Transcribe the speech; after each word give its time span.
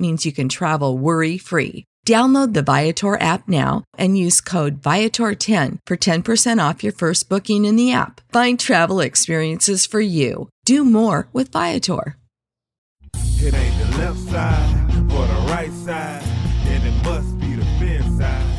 means 0.00 0.24
you 0.24 0.32
can 0.32 0.48
travel 0.48 0.96
worry 0.96 1.36
free. 1.38 1.84
Download 2.06 2.54
the 2.54 2.62
Viator 2.62 3.20
app 3.20 3.46
now 3.46 3.84
and 3.98 4.16
use 4.16 4.40
code 4.40 4.80
Viator10 4.80 5.78
for 5.86 5.96
10% 5.96 6.68
off 6.68 6.82
your 6.82 6.94
first 6.94 7.28
booking 7.28 7.66
in 7.66 7.76
the 7.76 7.92
app. 7.92 8.20
Find 8.32 8.58
travel 8.58 9.00
experiences 9.00 9.84
for 9.86 10.00
you. 10.00 10.48
Do 10.64 10.84
more 10.84 11.28
with 11.32 11.52
Viator. 11.52 12.16
It 13.14 13.54
ain't 13.54 13.78
the 13.78 13.98
left 13.98 14.18
side 14.18 14.90
or 15.12 15.26
the 15.26 15.46
right 15.48 15.72
side, 15.72 16.22
then 16.64 16.86
it 16.86 17.04
must 17.04 17.38
be 17.38 17.54
the 17.54 17.64
fin 17.78 18.18
side. 18.18 18.49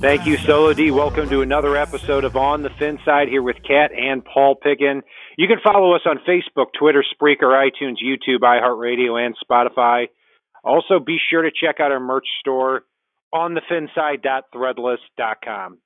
Thank 0.00 0.26
you, 0.26 0.36
Solo 0.36 0.72
D. 0.72 0.90
Welcome 0.90 1.28
to 1.30 1.42
another 1.42 1.76
episode 1.76 2.24
of 2.24 2.36
On 2.36 2.62
the 2.62 2.70
Fin 2.78 2.98
Side 3.04 3.28
here 3.28 3.42
with 3.42 3.56
Kat 3.66 3.90
and 3.92 4.24
Paul 4.24 4.56
Piggin. 4.64 5.02
You 5.36 5.48
can 5.48 5.58
follow 5.64 5.94
us 5.94 6.02
on 6.06 6.18
Facebook, 6.28 6.66
Twitter, 6.78 7.04
Spreaker, 7.14 7.52
iTunes, 7.52 7.96
YouTube, 8.04 8.40
iHeartRadio, 8.42 9.18
and 9.24 9.34
Spotify. 9.42 10.06
Also, 10.62 10.98
be 10.98 11.16
sure 11.30 11.42
to 11.42 11.50
check 11.50 11.80
out 11.80 11.90
our 11.90 12.00
merch 12.00 12.26
store 12.40 12.82
on 13.32 13.54
thefinside.threadless.com. 13.54 15.78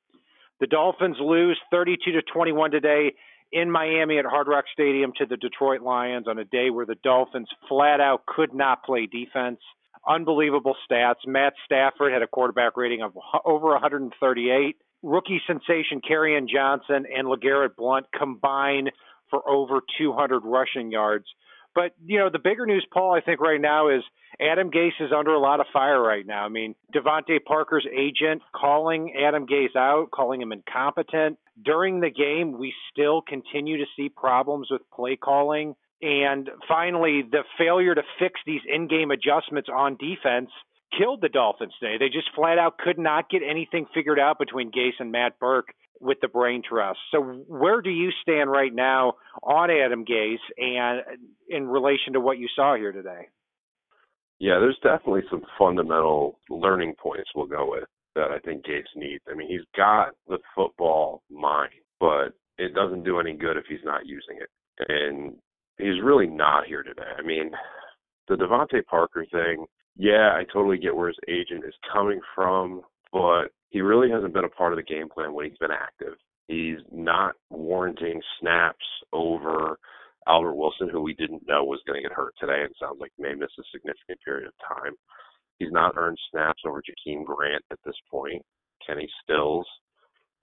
The 0.60 0.66
Dolphins 0.66 1.16
lose 1.20 1.60
32 1.70 2.10
to 2.12 2.22
21 2.22 2.72
today 2.72 3.12
in 3.52 3.70
Miami 3.70 4.18
at 4.18 4.26
Hard 4.26 4.48
Rock 4.48 4.64
Stadium 4.72 5.12
to 5.18 5.26
the 5.26 5.36
Detroit 5.36 5.80
Lions 5.80 6.26
on 6.28 6.38
a 6.38 6.44
day 6.44 6.70
where 6.70 6.86
the 6.86 6.96
Dolphins 7.02 7.48
flat 7.68 8.00
out 8.00 8.26
could 8.26 8.52
not 8.52 8.84
play 8.84 9.06
defense. 9.06 9.60
Unbelievable 10.06 10.76
stats. 10.90 11.26
Matt 11.26 11.54
Stafford 11.64 12.12
had 12.12 12.22
a 12.22 12.26
quarterback 12.26 12.76
rating 12.76 13.02
of 13.02 13.16
over 13.44 13.68
138. 13.68 14.76
Rookie 15.02 15.40
sensation 15.46 16.00
Kerryon 16.00 16.48
Johnson 16.48 17.04
and 17.14 17.28
LeGarrette 17.28 17.76
Blount 17.76 18.06
combine 18.16 18.88
for 19.30 19.48
over 19.48 19.80
200 19.98 20.40
rushing 20.40 20.90
yards. 20.90 21.26
But 21.74 21.92
you 22.04 22.18
know, 22.18 22.28
the 22.30 22.38
bigger 22.38 22.66
news, 22.66 22.84
Paul, 22.92 23.14
I 23.14 23.20
think 23.20 23.40
right 23.40 23.60
now 23.60 23.88
is 23.88 24.02
Adam 24.40 24.70
Gase 24.70 25.00
is 25.00 25.12
under 25.16 25.32
a 25.32 25.38
lot 25.38 25.60
of 25.60 25.66
fire 25.72 26.00
right 26.00 26.26
now. 26.26 26.44
I 26.44 26.48
mean, 26.48 26.74
DeVante 26.94 27.38
Parker's 27.44 27.86
agent 27.86 28.42
calling 28.54 29.14
Adam 29.16 29.46
Gase 29.46 29.76
out, 29.76 30.10
calling 30.10 30.40
him 30.40 30.52
incompetent. 30.52 31.38
During 31.64 32.00
the 32.00 32.10
game, 32.10 32.58
we 32.58 32.72
still 32.90 33.20
continue 33.20 33.78
to 33.78 33.84
see 33.96 34.08
problems 34.08 34.68
with 34.70 34.82
play 34.92 35.16
calling. 35.16 35.74
And 36.00 36.48
finally, 36.68 37.22
the 37.28 37.42
failure 37.58 37.94
to 37.94 38.02
fix 38.18 38.40
these 38.46 38.60
in-game 38.66 39.10
adjustments 39.10 39.68
on 39.74 39.96
defense 39.96 40.50
killed 40.96 41.20
the 41.20 41.28
Dolphins 41.28 41.72
today. 41.80 41.96
They 41.98 42.08
just 42.08 42.34
flat 42.34 42.58
out 42.58 42.78
could 42.78 42.98
not 42.98 43.28
get 43.28 43.42
anything 43.48 43.86
figured 43.92 44.18
out 44.18 44.38
between 44.38 44.70
Gase 44.70 45.00
and 45.00 45.12
Matt 45.12 45.38
Burke 45.38 45.68
with 46.00 46.18
the 46.22 46.28
brain 46.28 46.62
trust. 46.66 47.00
So 47.10 47.20
where 47.20 47.82
do 47.82 47.90
you 47.90 48.10
stand 48.22 48.50
right 48.50 48.72
now 48.72 49.14
on 49.42 49.70
Adam 49.70 50.04
Gase 50.04 50.36
and 50.56 51.02
in 51.48 51.66
relation 51.66 52.12
to 52.12 52.20
what 52.20 52.38
you 52.38 52.48
saw 52.54 52.76
here 52.76 52.92
today? 52.92 53.28
Yeah, 54.38 54.60
there's 54.60 54.78
definitely 54.82 55.22
some 55.30 55.42
fundamental 55.58 56.38
learning 56.48 56.94
points 57.02 57.30
we'll 57.34 57.46
go 57.46 57.68
with 57.68 57.88
that 58.14 58.30
I 58.30 58.38
think 58.38 58.64
Gase 58.64 58.84
needs. 58.94 59.22
I 59.30 59.34
mean, 59.34 59.48
he's 59.48 59.66
got 59.76 60.10
the 60.28 60.38
football 60.54 61.22
mind, 61.28 61.72
but 61.98 62.34
it 62.56 62.74
doesn't 62.74 63.04
do 63.04 63.18
any 63.18 63.34
good 63.34 63.56
if 63.56 63.64
he's 63.68 63.84
not 63.84 64.06
using 64.06 64.38
it. 64.40 64.48
And 64.88 65.34
he's 65.78 66.02
really 66.02 66.26
not 66.26 66.66
here 66.66 66.82
today. 66.82 67.10
I 67.18 67.22
mean, 67.22 67.50
the 68.28 68.36
DeVante 68.36 68.84
Parker 68.86 69.26
thing, 69.30 69.66
yeah, 69.96 70.32
I 70.34 70.44
totally 70.52 70.78
get 70.78 70.94
where 70.94 71.08
his 71.08 71.18
agent 71.28 71.64
is 71.66 71.74
coming 71.92 72.20
from, 72.34 72.82
but 73.12 73.46
he 73.70 73.80
really 73.80 74.10
hasn't 74.10 74.34
been 74.34 74.44
a 74.44 74.50
part 74.50 74.72
of 74.72 74.76
the 74.76 74.82
game 74.82 75.08
plan 75.08 75.32
when 75.32 75.46
he's 75.48 75.58
been 75.58 75.70
active. 75.70 76.14
He's 76.46 76.78
not 76.90 77.34
warranting 77.50 78.20
snaps 78.40 78.84
over 79.12 79.78
Albert 80.26 80.54
Wilson, 80.54 80.88
who 80.88 81.00
we 81.00 81.14
didn't 81.14 81.46
know 81.46 81.64
was 81.64 81.82
going 81.86 82.02
to 82.02 82.08
get 82.08 82.16
hurt 82.16 82.34
today, 82.38 82.62
and 82.62 82.74
sounds 82.78 82.98
like 83.00 83.12
may 83.18 83.34
miss 83.34 83.50
a 83.58 83.62
significant 83.72 84.18
period 84.24 84.48
of 84.48 84.54
time. 84.76 84.92
He's 85.58 85.72
not 85.72 85.94
earned 85.96 86.18
snaps 86.30 86.62
over 86.66 86.82
Jakeem 86.82 87.24
Grant 87.24 87.64
at 87.70 87.78
this 87.84 87.96
point. 88.10 88.42
Kenny 88.86 89.08
Stills, 89.22 89.66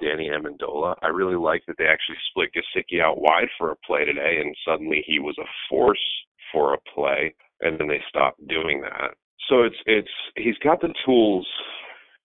Danny 0.02 0.30
Amendola. 0.30 0.96
I 1.02 1.08
really 1.08 1.36
like 1.36 1.64
that 1.68 1.76
they 1.78 1.86
actually 1.86 2.18
split 2.30 2.50
Gesicki 2.54 3.02
out 3.02 3.22
wide 3.22 3.48
for 3.58 3.72
a 3.72 3.76
play 3.88 4.06
today, 4.06 4.40
and 4.42 4.56
suddenly 4.68 5.04
he 5.06 5.20
was 5.20 5.36
a 5.40 5.48
force 5.70 6.04
for 6.52 6.74
a 6.74 6.78
play, 6.94 7.34
and 7.62 7.80
then 7.80 7.88
they 7.88 8.02
stopped 8.10 8.46
doing 8.48 8.82
that. 8.82 9.16
So 9.50 9.64
it's 9.64 9.76
it's 9.86 10.10
he's 10.36 10.58
got 10.64 10.82
the 10.82 10.94
tools 11.06 11.48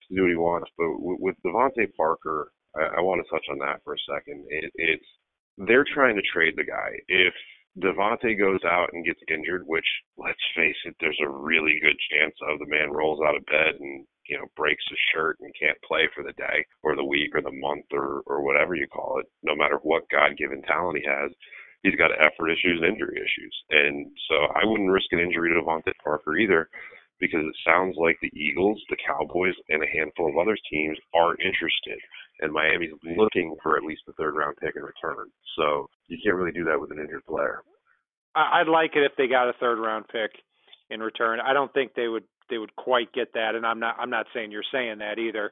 to 0.07 0.15
do 0.15 0.21
what 0.23 0.29
he 0.29 0.35
wants, 0.35 0.71
but 0.77 0.89
with, 0.99 1.19
with 1.19 1.35
DeVante 1.45 1.93
Parker, 1.95 2.51
I, 2.75 2.97
I 2.97 3.01
want 3.01 3.23
to 3.23 3.29
touch 3.29 3.45
on 3.51 3.59
that 3.59 3.81
for 3.83 3.93
a 3.93 4.05
second. 4.09 4.45
It, 4.49 4.71
it's 4.75 5.05
they're 5.57 5.85
trying 5.93 6.15
to 6.15 6.31
trade 6.33 6.55
the 6.57 6.63
guy. 6.63 6.91
If 7.07 7.33
DeVante 7.79 8.37
goes 8.37 8.59
out 8.65 8.89
and 8.93 9.05
gets 9.05 9.19
injured, 9.29 9.63
which 9.65 9.85
let's 10.17 10.39
face 10.55 10.75
it, 10.85 10.95
there's 10.99 11.19
a 11.23 11.29
really 11.29 11.79
good 11.81 11.97
chance 12.11 12.35
of 12.49 12.59
the 12.59 12.67
man 12.67 12.91
rolls 12.91 13.19
out 13.25 13.35
of 13.35 13.45
bed 13.45 13.79
and 13.79 14.05
you 14.27 14.37
know 14.37 14.45
breaks 14.55 14.83
his 14.89 14.99
shirt 15.13 15.37
and 15.41 15.53
can't 15.59 15.81
play 15.87 16.07
for 16.13 16.23
the 16.23 16.33
day 16.33 16.65
or 16.83 16.95
the 16.95 17.05
week 17.05 17.35
or 17.35 17.41
the 17.41 17.51
month 17.51 17.85
or 17.91 18.21
or 18.25 18.43
whatever 18.43 18.75
you 18.75 18.87
call 18.87 19.19
it. 19.19 19.25
No 19.43 19.55
matter 19.55 19.79
what 19.83 20.09
God-given 20.09 20.63
talent 20.63 20.99
he 20.99 21.05
has, 21.07 21.31
he's 21.83 21.95
got 21.95 22.11
effort 22.11 22.49
issues 22.49 22.81
and 22.81 22.93
injury 22.93 23.17
issues, 23.17 23.55
and 23.69 24.07
so 24.29 24.35
I 24.55 24.65
wouldn't 24.65 24.91
risk 24.91 25.11
an 25.11 25.19
injury 25.19 25.49
to 25.49 25.61
DeVante 25.61 25.93
Parker 26.03 26.37
either 26.37 26.69
because 27.21 27.45
it 27.45 27.55
sounds 27.63 27.95
like 27.97 28.17
the 28.19 28.33
Eagles, 28.33 28.81
the 28.89 28.97
Cowboys, 29.05 29.53
and 29.69 29.83
a 29.83 29.93
handful 29.95 30.27
of 30.27 30.37
other 30.37 30.57
teams 30.69 30.97
are 31.13 31.37
interested. 31.37 32.01
And 32.41 32.51
Miami's 32.51 32.97
looking 33.15 33.55
for 33.61 33.77
at 33.77 33.83
least 33.83 34.01
a 34.09 34.13
third 34.13 34.35
round 34.35 34.57
pick 34.57 34.75
in 34.75 34.81
return. 34.81 35.29
So 35.55 35.87
you 36.07 36.17
can't 36.25 36.35
really 36.35 36.51
do 36.51 36.65
that 36.65 36.81
with 36.81 36.91
an 36.91 36.97
injured 36.97 37.25
player. 37.27 37.61
I'd 38.33 38.67
like 38.67 38.95
it 38.95 39.03
if 39.03 39.11
they 39.17 39.27
got 39.27 39.49
a 39.49 39.53
third 39.59 39.77
round 39.77 40.05
pick 40.07 40.31
in 40.89 40.99
return. 40.99 41.39
I 41.39 41.53
don't 41.53 41.71
think 41.73 41.93
they 41.93 42.07
would 42.07 42.23
they 42.51 42.59
would 42.59 42.75
quite 42.75 43.11
get 43.13 43.33
that, 43.33 43.55
and 43.55 43.65
I'm 43.65 43.79
not 43.79 43.95
I'm 43.99 44.11
not 44.11 44.27
saying 44.33 44.51
you're 44.51 44.61
saying 44.71 44.99
that 44.99 45.17
either. 45.17 45.51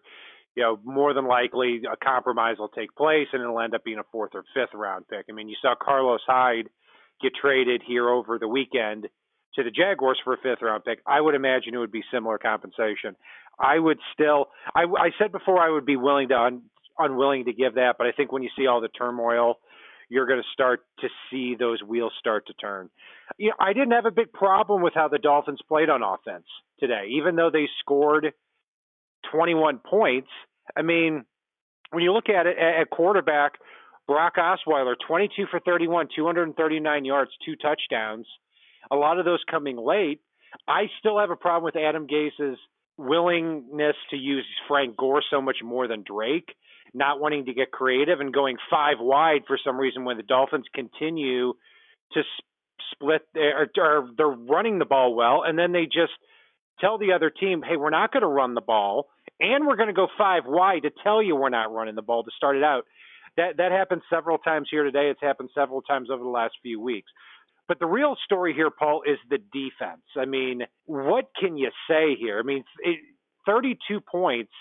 You 0.55 0.63
know, 0.63 0.79
more 0.83 1.13
than 1.13 1.25
likely 1.25 1.81
a 1.91 1.95
compromise 1.95 2.57
will 2.59 2.69
take 2.69 2.95
place, 2.95 3.27
and 3.33 3.41
it'll 3.41 3.59
end 3.59 3.73
up 3.73 3.83
being 3.83 3.99
a 3.99 4.03
fourth 4.11 4.31
or 4.33 4.43
fifth 4.53 4.73
round 4.73 5.07
pick. 5.07 5.25
I 5.29 5.33
mean, 5.33 5.49
you 5.49 5.55
saw 5.61 5.73
Carlos 5.81 6.21
Hyde 6.27 6.69
get 7.21 7.31
traded 7.39 7.81
here 7.87 8.09
over 8.09 8.37
the 8.37 8.47
weekend 8.47 9.07
to 9.55 9.63
the 9.63 9.71
Jaguars 9.71 10.19
for 10.23 10.33
a 10.33 10.37
fifth 10.37 10.61
round 10.61 10.83
pick, 10.85 10.99
I 11.05 11.19
would 11.19 11.35
imagine 11.35 11.73
it 11.73 11.77
would 11.77 11.91
be 11.91 12.03
similar 12.13 12.37
compensation. 12.37 13.15
I 13.59 13.77
would 13.77 13.99
still, 14.13 14.47
I, 14.75 14.83
I 14.83 15.09
said 15.19 15.31
before, 15.31 15.59
I 15.59 15.69
would 15.69 15.85
be 15.85 15.97
willing 15.97 16.29
to 16.29 16.35
un, 16.35 16.61
unwilling 16.97 17.45
to 17.45 17.53
give 17.53 17.75
that, 17.75 17.95
but 17.97 18.07
I 18.07 18.11
think 18.11 18.31
when 18.31 18.43
you 18.43 18.49
see 18.57 18.67
all 18.67 18.81
the 18.81 18.87
turmoil, 18.89 19.55
you're 20.09 20.25
going 20.25 20.41
to 20.41 20.47
start 20.53 20.81
to 20.99 21.07
see 21.29 21.55
those 21.57 21.81
wheels 21.81 22.13
start 22.19 22.47
to 22.47 22.53
turn. 22.53 22.89
You 23.37 23.49
know, 23.49 23.55
I 23.59 23.73
didn't 23.73 23.91
have 23.91 24.05
a 24.05 24.11
big 24.11 24.33
problem 24.33 24.81
with 24.81 24.93
how 24.95 25.07
the 25.07 25.19
Dolphins 25.19 25.59
played 25.67 25.89
on 25.89 26.01
offense 26.03 26.45
today, 26.79 27.07
even 27.11 27.35
though 27.35 27.49
they 27.51 27.67
scored 27.79 28.33
21 29.31 29.79
points. 29.79 30.29
I 30.75 30.81
mean, 30.81 31.25
when 31.91 32.03
you 32.03 32.13
look 32.13 32.29
at 32.29 32.47
it 32.47 32.57
at 32.57 32.89
quarterback, 32.89 33.53
Brock 34.07 34.35
Osweiler, 34.37 34.95
22 35.07 35.45
for 35.51 35.59
31, 35.59 36.07
239 36.15 37.05
yards, 37.05 37.31
two 37.45 37.55
touchdowns 37.55 38.25
a 38.91 38.95
lot 38.95 39.19
of 39.19 39.25
those 39.25 39.43
coming 39.49 39.77
late. 39.77 40.21
I 40.67 40.83
still 40.99 41.19
have 41.19 41.29
a 41.29 41.35
problem 41.35 41.63
with 41.63 41.75
Adam 41.75 42.07
Gase's 42.07 42.57
willingness 42.97 43.95
to 44.09 44.17
use 44.17 44.45
Frank 44.67 44.97
Gore 44.97 45.23
so 45.29 45.41
much 45.41 45.57
more 45.63 45.87
than 45.87 46.03
Drake, 46.03 46.49
not 46.93 47.19
wanting 47.19 47.45
to 47.45 47.53
get 47.53 47.71
creative 47.71 48.19
and 48.19 48.33
going 48.33 48.57
five 48.69 48.97
wide 48.99 49.41
for 49.47 49.57
some 49.63 49.77
reason 49.77 50.05
when 50.05 50.17
the 50.17 50.23
Dolphins 50.23 50.65
continue 50.73 51.53
to 52.13 52.21
split 52.91 53.21
or, 53.35 53.67
or 53.77 54.09
they're 54.17 54.27
running 54.27 54.79
the 54.79 54.85
ball 54.85 55.15
well 55.15 55.43
and 55.43 55.57
then 55.57 55.71
they 55.71 55.85
just 55.85 56.13
tell 56.79 56.97
the 56.97 57.13
other 57.13 57.29
team, 57.29 57.61
"Hey, 57.61 57.77
we're 57.77 57.89
not 57.89 58.11
going 58.11 58.21
to 58.21 58.27
run 58.27 58.53
the 58.53 58.61
ball 58.61 59.07
and 59.39 59.67
we're 59.67 59.75
going 59.75 59.87
to 59.87 59.93
go 59.93 60.07
five 60.17 60.43
wide 60.45 60.83
to 60.83 60.91
tell 61.03 61.21
you 61.21 61.35
we're 61.35 61.49
not 61.49 61.73
running 61.73 61.95
the 61.95 62.01
ball 62.01 62.23
to 62.23 62.31
start 62.35 62.55
it 62.55 62.63
out." 62.63 62.85
That 63.37 63.57
that 63.57 63.71
happened 63.71 64.01
several 64.09 64.37
times 64.37 64.67
here 64.71 64.83
today. 64.83 65.09
It's 65.09 65.21
happened 65.21 65.49
several 65.53 65.81
times 65.81 66.09
over 66.11 66.23
the 66.23 66.29
last 66.29 66.55
few 66.61 66.79
weeks. 66.79 67.11
But 67.67 67.79
the 67.79 67.85
real 67.85 68.15
story 68.25 68.55
here, 68.55 68.71
Paul, 68.71 69.03
is 69.05 69.19
the 69.29 69.37
defense. 69.37 70.01
I 70.17 70.25
mean, 70.25 70.63
what 70.85 71.25
can 71.39 71.55
you 71.55 71.69
say 71.87 72.15
here? 72.19 72.39
I 72.39 72.41
mean, 72.41 72.63
it, 72.79 72.97
32 73.45 74.01
points 74.01 74.51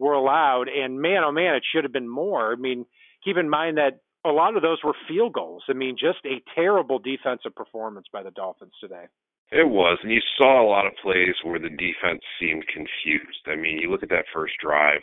were 0.00 0.14
allowed, 0.14 0.68
and 0.68 1.00
man, 1.00 1.22
oh 1.24 1.30
man, 1.30 1.54
it 1.54 1.62
should 1.70 1.84
have 1.84 1.92
been 1.92 2.08
more. 2.08 2.52
I 2.52 2.56
mean, 2.56 2.86
keep 3.22 3.36
in 3.36 3.48
mind 3.48 3.76
that 3.76 4.00
a 4.24 4.30
lot 4.30 4.56
of 4.56 4.62
those 4.62 4.78
were 4.82 4.94
field 5.06 5.34
goals. 5.34 5.62
I 5.68 5.74
mean, 5.74 5.96
just 5.96 6.24
a 6.24 6.42
terrible 6.54 6.98
defensive 6.98 7.54
performance 7.54 8.06
by 8.12 8.22
the 8.22 8.30
Dolphins 8.30 8.72
today. 8.80 9.04
It 9.52 9.68
was, 9.68 9.98
and 10.02 10.12
you 10.12 10.20
saw 10.38 10.62
a 10.62 10.68
lot 10.68 10.86
of 10.86 10.92
plays 11.02 11.34
where 11.42 11.58
the 11.58 11.68
defense 11.68 12.22
seemed 12.40 12.64
confused. 12.68 13.44
I 13.46 13.56
mean, 13.56 13.78
you 13.78 13.90
look 13.90 14.02
at 14.02 14.08
that 14.10 14.30
first 14.32 14.54
drive, 14.62 15.02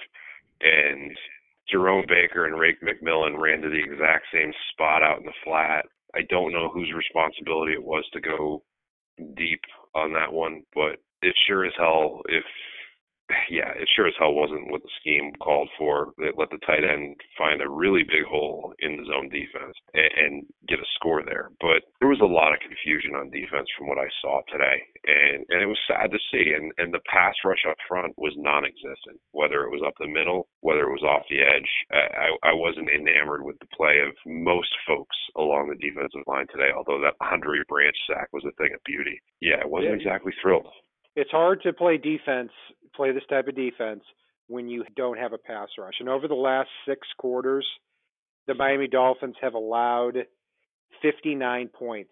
and 0.61 1.11
Jerome 1.69 2.05
Baker 2.07 2.45
and 2.45 2.55
Raekwon 2.55 2.89
McMillan 2.89 3.39
ran 3.39 3.61
to 3.61 3.69
the 3.69 3.83
exact 3.83 4.25
same 4.33 4.53
spot 4.71 5.03
out 5.03 5.19
in 5.19 5.25
the 5.25 5.33
flat. 5.43 5.85
I 6.15 6.21
don't 6.29 6.53
know 6.53 6.69
whose 6.73 6.93
responsibility 6.95 7.73
it 7.73 7.83
was 7.83 8.05
to 8.13 8.21
go 8.21 8.63
deep 9.35 9.61
on 9.93 10.13
that 10.13 10.31
one, 10.31 10.63
but 10.73 11.03
it 11.21 11.35
sure 11.47 11.65
as 11.65 11.73
hell 11.77 12.21
if 12.29 12.43
yeah, 13.49 13.75
it 13.75 13.89
sure 13.95 14.07
as 14.07 14.13
hell 14.19 14.33
wasn't 14.33 14.71
what 14.71 14.83
the 14.83 14.97
scheme 14.99 15.31
called 15.39 15.69
for. 15.77 16.13
It 16.19 16.35
let 16.37 16.49
the 16.49 16.63
tight 16.65 16.83
end 16.83 17.15
find 17.37 17.61
a 17.61 17.69
really 17.69 18.03
big 18.03 18.23
hole 18.23 18.73
in 18.79 18.95
the 18.97 19.05
zone 19.05 19.29
defense 19.29 19.75
and, 19.93 20.11
and 20.15 20.33
get 20.67 20.79
a 20.79 20.93
score 20.95 21.23
there. 21.23 21.51
But 21.59 21.83
there 21.99 22.09
was 22.09 22.23
a 22.23 22.27
lot 22.27 22.53
of 22.53 22.63
confusion 22.63 23.15
on 23.15 23.29
defense 23.29 23.67
from 23.77 23.87
what 23.87 23.99
I 23.99 24.07
saw 24.21 24.41
today, 24.47 24.79
and 25.05 25.43
and 25.49 25.59
it 25.61 25.67
was 25.67 25.79
sad 25.87 26.11
to 26.11 26.19
see. 26.31 26.55
And 26.55 26.71
and 26.77 26.93
the 26.93 27.03
pass 27.11 27.35
rush 27.43 27.67
up 27.67 27.77
front 27.87 28.15
was 28.17 28.33
non-existent. 28.37 29.19
Whether 29.31 29.63
it 29.63 29.71
was 29.71 29.83
up 29.85 29.95
the 29.99 30.07
middle, 30.07 30.47
whether 30.61 30.87
it 30.87 30.95
was 30.95 31.03
off 31.03 31.27
the 31.29 31.43
edge, 31.43 31.71
I 31.91 32.31
I 32.43 32.53
wasn't 32.53 32.89
enamored 32.89 33.43
with 33.43 33.59
the 33.59 33.71
play 33.75 33.99
of 33.99 34.15
most 34.25 34.71
folks 34.87 35.17
along 35.35 35.67
the 35.67 35.83
defensive 35.83 36.23
line 36.27 36.47
today. 36.47 36.71
Although 36.71 37.01
that 37.03 37.19
Andre 37.19 37.59
Branch 37.67 37.95
sack 38.07 38.31
was 38.31 38.45
a 38.47 38.55
thing 38.55 38.71
of 38.73 38.83
beauty. 38.85 39.19
Yeah, 39.41 39.63
I 39.63 39.67
wasn't 39.67 39.99
exactly 39.99 40.31
thrilled 40.41 40.71
it's 41.17 41.31
hard 41.31 41.63
to 41.63 41.73
play 41.73 41.97
defense, 41.97 42.51
play 42.97 43.13
this 43.13 43.23
type 43.29 43.47
of 43.47 43.55
defense 43.55 44.03
when 44.47 44.67
you 44.67 44.83
don't 44.95 45.17
have 45.17 45.33
a 45.33 45.37
pass 45.37 45.69
rush. 45.77 45.95
And 45.99 46.09
over 46.09 46.27
the 46.27 46.33
last 46.33 46.69
six 46.87 47.07
quarters, 47.17 47.65
the 48.47 48.55
Miami 48.55 48.87
Dolphins 48.87 49.35
have 49.41 49.53
allowed 49.53 50.17
59 51.01 51.69
points 51.69 52.11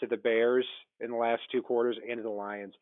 to 0.00 0.06
the 0.06 0.16
Bears 0.16 0.66
in 1.00 1.10
the 1.10 1.16
last 1.16 1.42
two 1.52 1.62
quarters 1.62 1.96
and 2.08 2.18
to 2.18 2.22
the 2.22 2.28
Lions. 2.28 2.74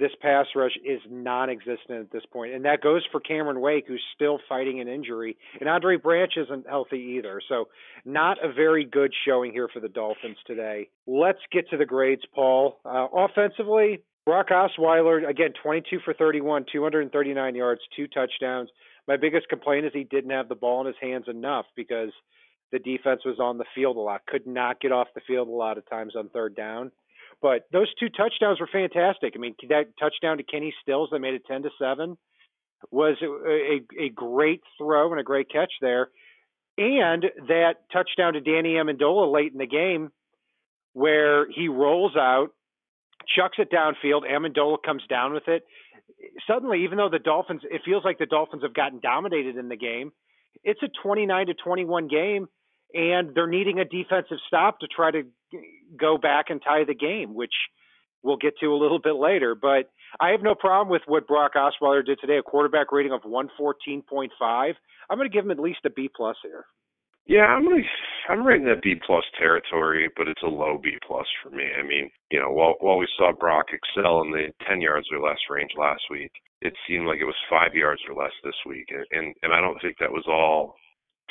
This 0.00 0.10
pass 0.22 0.46
rush 0.56 0.72
is 0.82 1.00
non 1.10 1.50
existent 1.50 2.00
at 2.00 2.10
this 2.10 2.24
point. 2.32 2.54
And 2.54 2.64
that 2.64 2.80
goes 2.80 3.02
for 3.12 3.20
Cameron 3.20 3.60
Wake, 3.60 3.84
who's 3.86 4.02
still 4.14 4.38
fighting 4.48 4.80
an 4.80 4.88
injury. 4.88 5.36
And 5.60 5.68
Andre 5.68 5.98
Branch 5.98 6.32
isn't 6.38 6.66
healthy 6.66 7.16
either. 7.18 7.42
So, 7.50 7.68
not 8.06 8.38
a 8.42 8.50
very 8.50 8.86
good 8.86 9.12
showing 9.26 9.52
here 9.52 9.68
for 9.68 9.80
the 9.80 9.90
Dolphins 9.90 10.38
today. 10.46 10.88
Let's 11.06 11.40
get 11.52 11.68
to 11.68 11.76
the 11.76 11.84
grades, 11.84 12.22
Paul. 12.34 12.78
Uh, 12.82 13.08
offensively, 13.14 14.00
Brock 14.30 14.50
Osweiler, 14.50 15.28
again, 15.28 15.52
22 15.60 15.98
for 16.04 16.14
31, 16.14 16.64
239 16.70 17.54
yards, 17.56 17.80
two 17.96 18.06
touchdowns. 18.06 18.70
My 19.08 19.16
biggest 19.16 19.48
complaint 19.48 19.86
is 19.86 19.92
he 19.92 20.04
didn't 20.04 20.30
have 20.30 20.48
the 20.48 20.54
ball 20.54 20.80
in 20.82 20.86
his 20.86 20.94
hands 21.00 21.24
enough 21.26 21.66
because 21.74 22.12
the 22.70 22.78
defense 22.78 23.22
was 23.24 23.40
on 23.40 23.58
the 23.58 23.64
field 23.74 23.96
a 23.96 24.00
lot, 24.00 24.24
could 24.28 24.46
not 24.46 24.80
get 24.80 24.92
off 24.92 25.08
the 25.16 25.20
field 25.26 25.48
a 25.48 25.50
lot 25.50 25.78
of 25.78 25.90
times 25.90 26.14
on 26.14 26.28
third 26.28 26.54
down. 26.54 26.92
But 27.42 27.66
those 27.72 27.92
two 27.98 28.08
touchdowns 28.08 28.60
were 28.60 28.68
fantastic. 28.72 29.32
I 29.34 29.40
mean, 29.40 29.56
that 29.68 29.86
touchdown 29.98 30.36
to 30.36 30.44
Kenny 30.44 30.72
Stills 30.80 31.08
that 31.10 31.18
made 31.18 31.34
it 31.34 31.42
10 31.48 31.64
to 31.64 31.70
7 31.76 32.16
was 32.92 33.16
a, 33.22 33.26
a, 33.26 34.04
a 34.04 34.08
great 34.10 34.60
throw 34.78 35.10
and 35.10 35.20
a 35.20 35.24
great 35.24 35.50
catch 35.50 35.72
there. 35.80 36.08
And 36.78 37.24
that 37.48 37.78
touchdown 37.92 38.34
to 38.34 38.40
Danny 38.40 38.74
Amendola 38.74 39.32
late 39.32 39.50
in 39.50 39.58
the 39.58 39.66
game 39.66 40.12
where 40.92 41.50
he 41.50 41.66
rolls 41.66 42.14
out 42.14 42.50
chucks 43.36 43.58
it 43.58 43.70
downfield. 43.70 44.22
Amendola 44.30 44.78
comes 44.84 45.02
down 45.08 45.32
with 45.32 45.48
it. 45.48 45.64
Suddenly, 46.46 46.84
even 46.84 46.98
though 46.98 47.08
the 47.08 47.18
Dolphins, 47.18 47.62
it 47.64 47.82
feels 47.84 48.04
like 48.04 48.18
the 48.18 48.26
Dolphins 48.26 48.62
have 48.62 48.74
gotten 48.74 49.00
dominated 49.00 49.56
in 49.56 49.68
the 49.68 49.76
game. 49.76 50.12
It's 50.64 50.82
a 50.82 50.88
29 51.02 51.46
to 51.46 51.54
21 51.54 52.08
game, 52.08 52.48
and 52.92 53.34
they're 53.34 53.46
needing 53.46 53.78
a 53.78 53.84
defensive 53.84 54.38
stop 54.46 54.80
to 54.80 54.86
try 54.86 55.10
to 55.10 55.22
go 55.98 56.18
back 56.18 56.46
and 56.50 56.60
tie 56.62 56.84
the 56.84 56.94
game, 56.94 57.34
which 57.34 57.54
we'll 58.22 58.36
get 58.36 58.58
to 58.60 58.66
a 58.66 58.76
little 58.76 58.98
bit 58.98 59.14
later. 59.14 59.54
But 59.54 59.90
I 60.20 60.30
have 60.30 60.42
no 60.42 60.54
problem 60.54 60.88
with 60.90 61.02
what 61.06 61.26
Brock 61.26 61.52
Osweiler 61.54 62.04
did 62.04 62.18
today. 62.20 62.38
A 62.38 62.42
quarterback 62.42 62.92
rating 62.92 63.12
of 63.12 63.22
114.5. 63.22 64.74
I'm 65.08 65.18
going 65.18 65.30
to 65.30 65.34
give 65.34 65.44
him 65.44 65.50
at 65.50 65.58
least 65.60 65.80
a 65.84 65.90
B 65.90 66.10
plus 66.14 66.36
here. 66.42 66.66
Yeah, 67.26 67.46
I'm 67.46 67.66
really, 67.66 67.86
I'm 68.28 68.44
rating 68.46 68.66
that 68.66 68.82
B 68.82 68.94
plus 69.06 69.24
territory, 69.38 70.08
but 70.16 70.28
it's 70.28 70.42
a 70.42 70.46
low 70.46 70.78
B 70.82 70.96
plus 71.06 71.26
for 71.42 71.50
me. 71.50 71.64
I 71.78 71.82
mean, 71.82 72.10
you 72.30 72.40
know, 72.40 72.50
while 72.50 72.74
while 72.80 72.98
we 72.98 73.08
saw 73.16 73.32
Brock 73.32 73.66
excel 73.72 74.22
in 74.22 74.32
the 74.32 74.48
10 74.68 74.80
yards 74.80 75.06
or 75.12 75.20
less 75.20 75.38
range 75.48 75.70
last 75.78 76.02
week, 76.10 76.32
it 76.62 76.74
seemed 76.88 77.06
like 77.06 77.20
it 77.20 77.24
was 77.26 77.36
five 77.48 77.74
yards 77.74 78.02
or 78.08 78.14
less 78.20 78.32
this 78.42 78.56
week, 78.66 78.86
and 78.90 79.06
and, 79.12 79.34
and 79.42 79.52
I 79.52 79.60
don't 79.60 79.80
think 79.80 79.96
that 80.00 80.10
was 80.12 80.24
all 80.28 80.74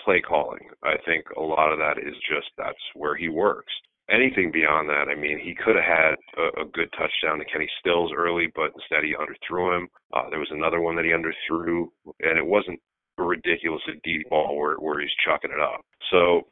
play 0.04 0.22
calling. 0.22 0.70
I 0.84 0.96
think 1.06 1.26
a 1.38 1.42
lot 1.42 1.74
of 1.74 1.80
that 1.80 1.98
is 2.00 2.16
just 2.30 2.48
that's 2.58 2.80
where 2.96 3.16
he 3.16 3.28
works. 3.30 3.74
Anything 4.10 4.52
beyond 4.52 4.90
that, 4.90 5.08
I 5.08 5.16
mean, 5.16 5.38
he 5.38 5.54
could 5.54 5.76
have 5.76 5.86
had 5.86 6.16
a, 6.38 6.62
a 6.64 6.66
good 6.66 6.90
touchdown 6.98 7.40
to 7.40 7.46
Kenny 7.46 7.70
Stills 7.80 8.12
early, 8.16 8.48
but 8.56 8.72
instead 8.74 9.04
he 9.04 9.14
underthrew 9.16 9.78
him. 9.78 9.88
Uh, 10.14 10.30
there 10.32 10.40
was 10.40 10.50
another 10.52 10.82
one 10.82 10.96
that 10.96 11.06
he 11.06 11.12
underthrew, 11.12 11.88
and 12.22 12.38
it 12.38 12.46
wasn't 12.46 12.80
ridiculously 13.26 14.00
deep 14.04 14.30
ball 14.30 14.58
where 14.58 14.76
where 14.76 15.00
he's 15.00 15.10
chucking 15.26 15.52
it 15.52 15.60
up. 15.60 15.82
So 16.12 16.44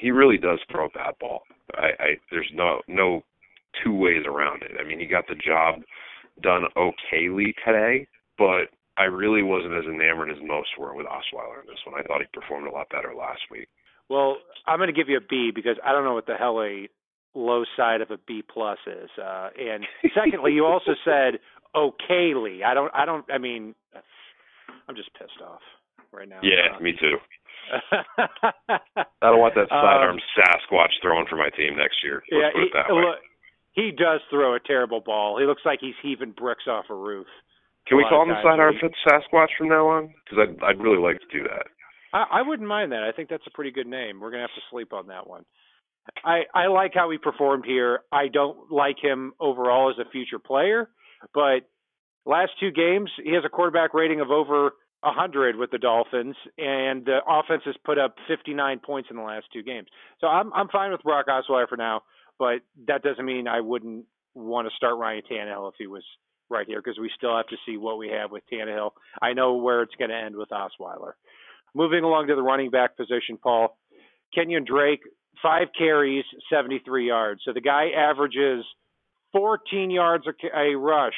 he 0.00 0.10
really 0.10 0.38
does 0.38 0.58
throw 0.70 0.86
a 0.86 0.90
bad 0.90 1.14
ball. 1.20 1.42
I, 1.74 1.88
I 1.98 2.08
there's 2.30 2.50
no 2.54 2.80
no 2.88 3.22
two 3.82 3.94
ways 3.94 4.24
around 4.26 4.62
it. 4.62 4.72
I 4.80 4.86
mean, 4.86 5.00
he 5.00 5.06
got 5.06 5.26
the 5.28 5.34
job 5.34 5.82
done 6.42 6.62
okayly 6.76 7.54
today, 7.64 8.06
but 8.38 8.70
I 8.96 9.04
really 9.04 9.42
wasn't 9.42 9.74
as 9.74 9.84
enamored 9.84 10.30
as 10.30 10.36
most 10.42 10.68
were 10.78 10.94
with 10.94 11.06
Osweiler 11.06 11.60
in 11.62 11.66
this 11.66 11.82
one. 11.86 11.98
I 11.98 12.04
thought 12.04 12.20
he 12.20 12.26
performed 12.38 12.68
a 12.68 12.70
lot 12.70 12.88
better 12.90 13.12
last 13.16 13.40
week. 13.50 13.68
Well, 14.08 14.36
I'm 14.66 14.78
going 14.78 14.92
to 14.92 14.92
give 14.92 15.08
you 15.08 15.16
a 15.16 15.28
B 15.28 15.50
because 15.54 15.76
I 15.84 15.92
don't 15.92 16.04
know 16.04 16.14
what 16.14 16.26
the 16.26 16.36
hell 16.36 16.60
a 16.60 16.88
low 17.34 17.64
side 17.76 18.00
of 18.00 18.10
a 18.10 18.18
B 18.26 18.42
plus 18.42 18.78
is. 18.86 19.10
Uh, 19.18 19.48
and 19.58 19.84
secondly, 20.14 20.52
you 20.52 20.66
also 20.66 20.92
said 21.04 21.40
okayly. 21.74 22.62
I 22.64 22.74
don't. 22.74 22.92
I 22.94 23.04
don't. 23.04 23.24
I 23.32 23.38
mean, 23.38 23.74
I'm 24.88 24.94
just 24.94 25.12
pissed 25.14 25.40
off 25.44 25.62
right 26.14 26.28
now. 26.28 26.40
Yeah, 26.42 26.76
uh, 26.76 26.80
me 26.80 26.92
too. 26.98 27.16
I 27.92 29.26
don't 29.26 29.40
want 29.40 29.54
that 29.54 29.68
sidearm 29.68 30.16
um, 30.16 30.22
Sasquatch 30.36 30.92
throwing 31.02 31.26
for 31.28 31.36
my 31.36 31.48
team 31.56 31.76
next 31.76 31.96
year. 32.04 32.22
Let's 32.30 32.54
yeah, 32.54 32.82
he, 32.88 32.92
look, 32.92 33.18
he 33.72 33.90
does 33.90 34.20
throw 34.30 34.54
a 34.54 34.60
terrible 34.60 35.00
ball. 35.00 35.38
He 35.38 35.46
looks 35.46 35.62
like 35.64 35.78
he's 35.80 35.98
heaving 36.02 36.34
bricks 36.36 36.64
off 36.68 36.86
a 36.90 36.94
roof. 36.94 37.26
Can 37.86 37.98
we 37.98 38.06
call 38.08 38.22
him 38.22 38.28
the 38.28 38.40
sidearm 38.42 38.76
Sasquatch 39.06 39.48
from 39.58 39.68
now 39.68 39.88
on? 39.88 40.14
Because 40.24 40.48
I'd 40.48 40.62
I'd 40.64 40.80
really 40.80 41.02
like 41.02 41.20
to 41.20 41.38
do 41.38 41.44
that. 41.44 41.66
I, 42.12 42.40
I 42.40 42.42
wouldn't 42.42 42.68
mind 42.68 42.92
that. 42.92 43.02
I 43.02 43.12
think 43.12 43.28
that's 43.28 43.46
a 43.46 43.50
pretty 43.50 43.72
good 43.72 43.86
name. 43.86 44.20
We're 44.20 44.30
gonna 44.30 44.42
have 44.42 44.54
to 44.54 44.62
sleep 44.70 44.92
on 44.92 45.08
that 45.08 45.28
one. 45.28 45.44
I 46.24 46.42
I 46.54 46.66
like 46.68 46.92
how 46.94 47.10
he 47.10 47.18
performed 47.18 47.64
here. 47.66 48.00
I 48.12 48.28
don't 48.28 48.70
like 48.70 48.96
him 49.02 49.32
overall 49.40 49.90
as 49.90 49.98
a 49.98 50.08
future 50.10 50.38
player, 50.38 50.88
but 51.34 51.68
last 52.24 52.52
two 52.60 52.70
games 52.70 53.10
he 53.22 53.34
has 53.34 53.44
a 53.44 53.50
quarterback 53.50 53.92
rating 53.92 54.20
of 54.20 54.30
over 54.30 54.72
100 55.04 55.56
with 55.56 55.70
the 55.70 55.78
Dolphins, 55.78 56.36
and 56.58 57.04
the 57.04 57.18
offense 57.28 57.62
has 57.66 57.74
put 57.84 57.98
up 57.98 58.16
59 58.28 58.80
points 58.80 59.08
in 59.10 59.16
the 59.16 59.22
last 59.22 59.46
two 59.52 59.62
games. 59.62 59.88
So 60.20 60.26
I'm 60.26 60.52
I'm 60.52 60.68
fine 60.68 60.90
with 60.92 61.02
Brock 61.02 61.26
Osweiler 61.28 61.68
for 61.68 61.76
now, 61.76 62.02
but 62.38 62.60
that 62.88 63.02
doesn't 63.02 63.24
mean 63.24 63.46
I 63.46 63.60
wouldn't 63.60 64.06
want 64.34 64.68
to 64.68 64.74
start 64.74 64.98
Ryan 64.98 65.22
Tannehill 65.30 65.68
if 65.68 65.74
he 65.78 65.86
was 65.86 66.04
right 66.50 66.66
here 66.66 66.80
because 66.82 66.98
we 66.98 67.10
still 67.16 67.36
have 67.36 67.46
to 67.48 67.56
see 67.66 67.76
what 67.76 67.98
we 67.98 68.08
have 68.08 68.30
with 68.30 68.42
Tannehill. 68.52 68.90
I 69.20 69.32
know 69.32 69.54
where 69.54 69.82
it's 69.82 69.94
going 69.96 70.10
to 70.10 70.16
end 70.16 70.36
with 70.36 70.48
Osweiler. 70.50 71.12
Moving 71.74 72.04
along 72.04 72.28
to 72.28 72.34
the 72.34 72.42
running 72.42 72.70
back 72.70 72.96
position, 72.96 73.36
Paul 73.42 73.76
Kenyon 74.34 74.64
Drake, 74.64 75.00
five 75.42 75.68
carries, 75.76 76.24
73 76.50 77.08
yards. 77.08 77.42
So 77.44 77.52
the 77.52 77.60
guy 77.60 77.88
averages 77.96 78.64
14 79.32 79.90
yards 79.90 80.24
a, 80.26 80.58
a 80.58 80.76
rush 80.76 81.14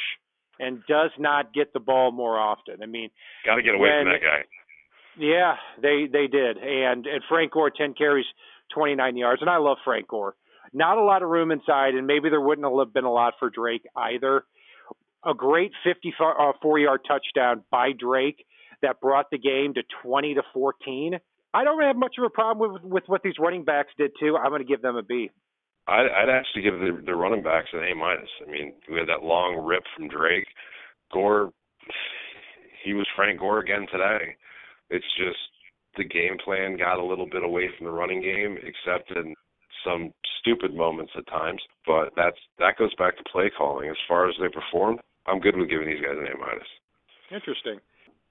and 0.59 0.83
does 0.89 1.11
not 1.19 1.53
get 1.53 1.73
the 1.73 1.81
ball 1.81 2.13
more 2.13 2.39
often. 2.39 2.83
I 2.83 2.87
mean, 2.87 3.11
got 3.45 3.57
to 3.57 3.63
get 3.63 3.75
away 3.75 3.89
when, 3.89 4.05
from 4.05 4.13
that 4.13 4.23
guy. 4.23 4.45
Yeah, 5.19 5.57
they 5.81 6.07
they 6.11 6.27
did, 6.27 6.59
and 6.59 7.07
and 7.07 7.23
Frank 7.29 7.53
Gore 7.53 7.71
ten 7.71 7.95
carries, 7.95 8.27
29 8.75 9.17
yards, 9.17 9.41
and 9.41 9.51
I 9.51 9.57
love 9.59 9.79
Frank 9.85 10.09
Gore. 10.09 10.35
Not 10.73 10.99
a 10.99 11.03
lot 11.03 11.23
of 11.23 11.29
room 11.29 11.51
inside, 11.51 11.95
and 11.95 12.07
maybe 12.07 12.29
there 12.29 12.41
wouldn't 12.41 12.67
have 12.67 12.93
been 12.93 13.05
a 13.05 13.13
lot 13.13 13.35
for 13.39 13.49
Drake 13.49 13.87
either. 13.97 14.45
A 15.25 15.35
great 15.35 15.73
54 15.85 16.41
uh, 16.41 16.77
yard 16.77 17.01
touchdown 17.07 17.65
by 17.71 17.93
Drake 17.99 18.45
that 18.83 19.01
brought 19.01 19.31
the 19.31 19.39
game 19.39 19.75
to 19.75 19.83
20 20.03 20.35
to 20.35 20.43
14. 20.53 21.19
I 21.55 21.65
don't 21.65 21.83
have 21.83 21.97
much 21.97 22.17
of 22.19 22.25
a 22.25 22.31
problem 22.31 22.73
with 22.73 22.83
with 22.83 23.05
what 23.07 23.23
these 23.23 23.35
running 23.39 23.65
backs 23.65 23.91
did 23.97 24.13
too. 24.21 24.37
I'm 24.37 24.51
going 24.51 24.61
to 24.61 24.69
give 24.69 24.83
them 24.83 24.97
a 24.97 25.03
B. 25.03 25.31
I'd, 25.88 26.07
I'd 26.07 26.28
actually 26.28 26.62
give 26.62 26.75
the, 26.75 27.02
the 27.05 27.14
running 27.14 27.43
backs 27.43 27.69
an 27.73 27.85
A 27.85 27.95
minus. 27.95 28.28
I 28.47 28.50
mean, 28.50 28.75
we 28.90 28.99
had 28.99 29.09
that 29.09 29.25
long 29.25 29.64
rip 29.64 29.85
from 29.97 30.09
Drake. 30.09 30.47
Gore, 31.12 31.52
he 32.85 32.93
was 32.95 33.07
Frank 33.14 33.40
Gore 33.40 33.61
again 33.61 33.87
today. 33.90 34.37
It's 34.90 35.07
just 35.16 35.38
the 35.97 36.05
game 36.05 36.37
plan 36.45 36.76
got 36.76 36.99
a 36.99 37.05
little 37.05 37.26
bit 37.26 37.45
away 37.45 37.69
from 37.76 37.87
the 37.87 37.93
running 37.93 38.21
game, 38.21 38.59
except 38.62 39.11
in 39.12 39.35
some 39.85 40.12
stupid 40.40 40.75
moments 40.75 41.12
at 41.16 41.26
times, 41.28 41.61
but 41.87 42.11
that's 42.16 42.38
that 42.59 42.76
goes 42.78 42.95
back 42.97 43.16
to 43.16 43.25
play 43.31 43.50
calling. 43.57 43.88
As 43.88 43.97
far 44.09 44.28
as 44.28 44.35
they 44.40 44.49
performed, 44.49 45.00
I'm 45.26 45.40
good 45.40 45.57
with 45.57 45.71
giving 45.71 45.87
these 45.87 46.02
guys 46.02 46.16
an 46.19 46.26
A 46.26 46.38
minus. 46.38 46.69
Interesting. 47.31 47.78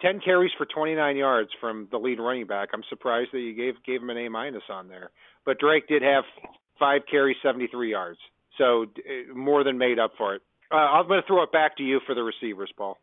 Ten 0.01 0.19
carries 0.23 0.51
for 0.57 0.65
29 0.65 1.15
yards 1.15 1.49
from 1.61 1.87
the 1.91 1.97
lead 1.97 2.19
running 2.19 2.47
back. 2.47 2.69
I'm 2.73 2.83
surprised 2.89 3.29
that 3.31 3.39
you 3.39 3.53
gave 3.53 3.75
gave 3.85 4.01
him 4.01 4.09
an 4.09 4.17
A 4.17 4.29
minus 4.29 4.63
on 4.69 4.87
there. 4.87 5.11
But 5.45 5.59
Drake 5.59 5.87
did 5.87 6.01
have 6.01 6.25
five 6.79 7.01
carries, 7.09 7.37
73 7.43 7.91
yards, 7.91 8.19
so 8.57 8.83
uh, 8.83 9.33
more 9.33 9.63
than 9.63 9.77
made 9.77 9.99
up 9.99 10.11
for 10.17 10.35
it. 10.35 10.41
Uh, 10.71 10.75
I'm 10.75 11.07
going 11.07 11.21
to 11.21 11.27
throw 11.27 11.43
it 11.43 11.51
back 11.51 11.77
to 11.77 11.83
you 11.83 11.99
for 12.05 12.15
the 12.15 12.23
receivers, 12.23 12.71
Paul. 12.77 12.97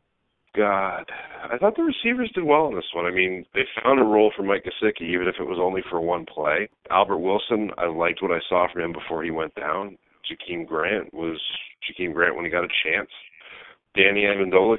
God, 0.54 1.10
I 1.50 1.56
thought 1.56 1.76
the 1.76 1.82
receivers 1.82 2.30
did 2.34 2.44
well 2.44 2.68
in 2.68 2.74
this 2.74 2.84
one. 2.94 3.06
I 3.06 3.10
mean, 3.10 3.46
they 3.54 3.62
found 3.82 3.98
a 3.98 4.04
role 4.04 4.32
for 4.36 4.42
Mike 4.42 4.64
Gesicki, 4.64 5.08
even 5.08 5.26
if 5.26 5.36
it 5.40 5.48
was 5.48 5.58
only 5.58 5.82
for 5.88 5.98
one 5.98 6.26
play. 6.26 6.68
Albert 6.90 7.18
Wilson, 7.18 7.70
I 7.78 7.86
liked 7.86 8.20
what 8.20 8.32
I 8.32 8.40
saw 8.50 8.66
from 8.70 8.82
him 8.82 8.92
before 8.92 9.24
he 9.24 9.30
went 9.30 9.54
down. 9.54 9.96
Jakeem 10.28 10.66
Grant 10.66 11.12
was 11.14 11.40
Jakeem 11.82 12.12
Grant 12.12 12.36
when 12.36 12.44
he 12.44 12.50
got 12.50 12.64
a 12.64 12.68
chance. 12.84 13.08
Danny 13.96 14.22
Amendola 14.22 14.76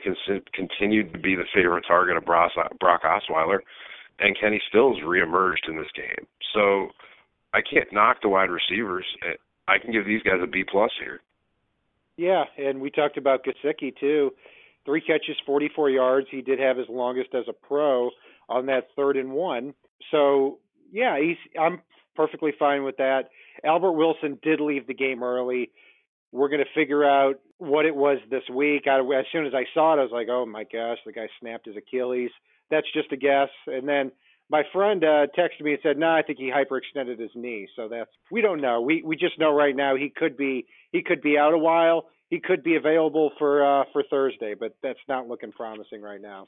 continued 0.54 1.14
to 1.14 1.20
be 1.20 1.36
the 1.36 1.46
favorite 1.54 1.86
target 1.88 2.18
of 2.18 2.26
Brock 2.26 2.52
Osweiler, 2.56 3.60
and 4.20 4.38
Kenny 4.40 4.62
Stills 4.70 4.98
reemerged 5.04 5.68
in 5.68 5.78
this 5.78 5.92
game. 5.96 6.28
So 6.54 6.90
I 7.54 7.62
can't 7.62 7.92
knock 7.92 8.18
the 8.22 8.30
wide 8.30 8.50
receivers. 8.50 9.06
I 9.68 9.78
can 9.78 9.92
give 9.92 10.06
these 10.06 10.24
guys 10.24 10.40
a 10.42 10.48
B 10.48 10.64
plus 10.70 10.92
here. 11.00 11.22
Yeah, 12.18 12.44
and 12.58 12.82
we 12.82 12.92
talked 12.92 13.18
about 13.18 13.46
Gesicki 13.46 13.96
too 14.00 14.32
three 14.86 15.02
catches, 15.02 15.38
44 15.46 15.90
yards. 15.90 16.28
He 16.30 16.42
did 16.42 16.60
have 16.60 16.78
his 16.78 16.88
longest 16.90 17.34
as 17.34 17.46
a 17.48 17.54
pro 17.54 18.12
on 18.50 18.66
that 18.68 18.88
third 18.96 19.18
and 19.18 19.32
one. 19.32 19.74
So 20.12 20.60
yeah, 20.92 21.20
he's 21.20 21.38
I'm 21.60 21.82
perfectly 22.16 22.52
fine 22.58 22.84
with 22.84 22.98
that. 22.98 23.30
Albert 23.64 23.94
Wilson 23.94 24.38
did 24.44 24.60
leave 24.60 24.88
the 24.88 24.94
game 24.94 25.24
early. 25.24 25.72
We're 26.32 26.50
going 26.50 26.64
to 26.64 26.80
figure 26.80 27.04
out 27.04 27.36
what 27.58 27.86
it 27.86 27.96
was 27.96 28.18
this 28.30 28.44
week. 28.54 28.84
I, 28.88 29.00
as 29.00 29.26
soon 29.32 29.46
as 29.46 29.54
I 29.54 29.66
saw 29.74 29.94
it, 29.94 30.00
I 30.00 30.04
was 30.04 30.12
like, 30.12 30.28
"Oh 30.30 30.46
my 30.46 30.64
gosh, 30.64 30.98
the 31.06 31.14
guy 31.14 31.28
snapped 31.40 31.68
his 31.68 31.78
Achilles." 31.78 32.32
That's 32.70 32.92
just 32.94 33.12
a 33.12 33.18
guess. 33.18 33.50
And 33.68 33.88
then 33.88 34.12
my 34.54 34.62
friend 34.72 35.04
uh, 35.04 35.26
texted 35.38 35.62
me 35.62 35.72
and 35.72 35.80
said, 35.82 35.98
"No, 35.98 36.06
nah, 36.06 36.18
I 36.18 36.22
think 36.22 36.38
he 36.38 36.52
hyperextended 36.52 37.20
his 37.20 37.32
knee." 37.34 37.68
So 37.76 37.88
that's 37.90 38.12
we 38.32 38.42
don't 38.42 38.62
know. 38.62 38.82
We 38.82 39.02
we 39.04 39.16
just 39.16 39.40
know 39.40 39.52
right 39.52 39.76
now 39.76 39.96
he 39.96 40.14
could 40.16 40.38
be 40.38 40.68
he 40.92 41.02
could 41.02 41.22
be 41.22 41.38
out 41.38 41.54
a 41.54 41.58
while 41.58 42.06
he 42.34 42.40
could 42.40 42.64
be 42.64 42.76
available 42.76 43.32
for 43.38 43.64
uh, 43.64 43.84
for 43.94 44.04
Thursday, 44.10 44.56
but 44.60 44.76
that's 44.82 44.98
not 45.08 45.28
looking 45.28 45.52
promising 45.52 46.02
right 46.02 46.20
now. 46.20 46.48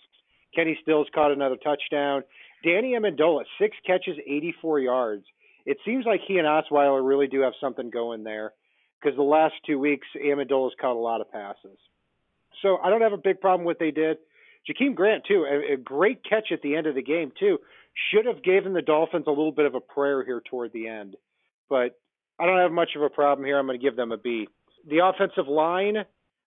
Kenny 0.56 0.76
Stills 0.82 1.06
caught 1.14 1.32
another 1.32 1.58
touchdown. 1.64 2.24
Danny 2.64 2.94
Amendola, 2.94 3.44
six 3.62 3.78
catches, 3.86 4.18
84 4.26 4.80
yards. 4.80 5.26
It 5.68 5.78
seems 5.86 6.06
like 6.06 6.22
he 6.28 6.40
and 6.40 6.48
Osweiler 6.48 7.08
really 7.08 7.28
do 7.28 7.42
have 7.42 7.54
something 7.62 7.92
going 7.92 8.24
there 8.24 8.54
because 9.00 9.16
the 9.16 9.22
last 9.24 9.54
two 9.68 9.78
weeks 9.78 10.08
Amendola's 10.16 10.74
caught 10.82 10.96
a 10.96 11.00
lot 11.00 11.22
of 11.22 11.32
passes. 11.32 11.78
So 12.64 12.78
I 12.84 12.90
don't 12.90 13.02
have 13.02 13.14
a 13.14 13.18
big 13.18 13.40
problem 13.40 13.66
with 13.68 13.76
what 13.76 13.80
they 13.80 13.92
did. 13.92 14.18
Jakeem 14.68 14.96
Grant 14.96 15.24
too, 15.28 15.46
a, 15.48 15.74
a 15.74 15.78
great 15.78 16.24
catch 16.28 16.48
at 16.52 16.64
the 16.64 16.76
end 16.76 16.88
of 16.88 16.96
the 16.96 17.04
game 17.04 17.32
too. 17.40 17.60
Should 18.12 18.26
have 18.26 18.44
given 18.44 18.74
the 18.74 18.82
Dolphins 18.82 19.26
a 19.28 19.32
little 19.32 19.52
bit 19.52 19.66
of 19.66 19.76
a 19.76 19.80
prayer 19.80 20.24
here 20.24 20.42
toward 20.50 20.74
the 20.74 20.88
end, 20.88 21.16
but 21.70 21.98
I 22.38 22.46
don't 22.46 22.60
have 22.60 22.72
much 22.72 22.90
of 22.96 23.02
a 23.02 23.10
problem 23.10 23.46
here. 23.46 23.58
I'm 23.58 23.66
going 23.66 23.80
to 23.80 23.84
give 23.84 23.96
them 23.96 24.12
a 24.12 24.18
B 24.18 24.48
the 24.88 25.00
offensive 25.04 25.48
line, 25.48 25.98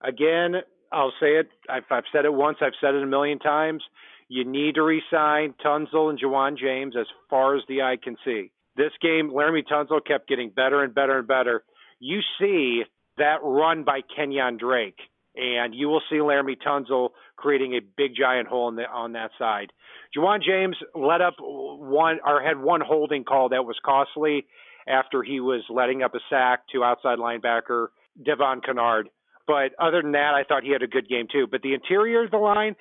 again, 0.03 0.57
I'll 0.93 1.13
say 1.21 1.39
it. 1.39 1.49
I've, 1.69 1.85
I've 1.91 2.05
said 2.13 2.25
it 2.25 2.33
once. 2.33 2.59
I've 2.61 2.73
said 2.81 2.95
it 2.95 3.03
a 3.03 3.07
million 3.07 3.39
times. 3.39 3.83
You 4.29 4.45
need 4.45 4.77
to 4.77 4.83
resign 4.83 5.55
Tunsil 5.65 6.11
and 6.11 6.19
Ja'Wuan 6.19 6.59
James 6.59 6.95
as 6.99 7.07
far 7.29 7.57
as 7.57 7.63
the 7.69 7.83
eye 7.83 7.97
can 8.03 8.17
see. 8.25 8.51
This 8.77 8.93
game, 9.01 9.31
Laremy 9.31 9.63
Tunsil 9.71 10.05
kept 10.05 10.29
getting 10.29 10.51
better 10.51 10.83
and 10.83 10.95
better 10.95 11.19
and 11.19 11.29
better. 11.29 11.63
You 12.01 12.21
see 12.41 12.83
that 13.19 13.39
run 13.43 13.85
by 13.85 14.01
Kenyon 14.17 14.57
Drake, 14.57 14.99
and 15.37 15.75
you 15.75 15.89
will 15.89 16.03
see 16.09 16.17
Laremy 16.17 16.57
Tunsil 16.65 17.11
creating 17.37 17.75
a 17.75 17.81
big 17.81 18.13
giant 18.17 18.49
hole 18.49 18.71
the, 18.73 18.85
on 18.85 19.13
that 19.13 19.31
side. 19.39 19.73
Ja'Wuan 20.17 20.43
James 20.43 20.77
let 20.95 21.21
up 21.21 21.35
one 21.39 22.19
or 22.25 22.43
had 22.43 22.61
one 22.61 22.81
holding 22.81 23.25
call 23.25 23.49
that 23.49 23.65
was 23.65 23.77
costly 23.85 24.47
after 24.87 25.23
he 25.23 25.41
was 25.41 25.63
letting 25.69 26.03
up 26.03 26.15
a 26.15 26.21
sack 26.31 26.61
to 26.73 26.85
outside 26.85 27.19
linebacker 27.19 27.89
Devon 28.25 28.61
Kennard. 28.61 29.09
But 29.47 29.73
other 29.79 30.03
than 30.03 30.13
that, 30.13 30.35
I 30.35 30.45
thought 30.45 30.63
he 30.63 30.73
had 30.73 30.83
a 30.83 30.87
good 30.87 31.09
game 31.09 31.27
too. 31.31 31.47
But 31.51 31.63
the 31.63 31.75
interior 31.75 32.25
of 32.25 32.31
the 32.31 32.39
line, 32.39 32.77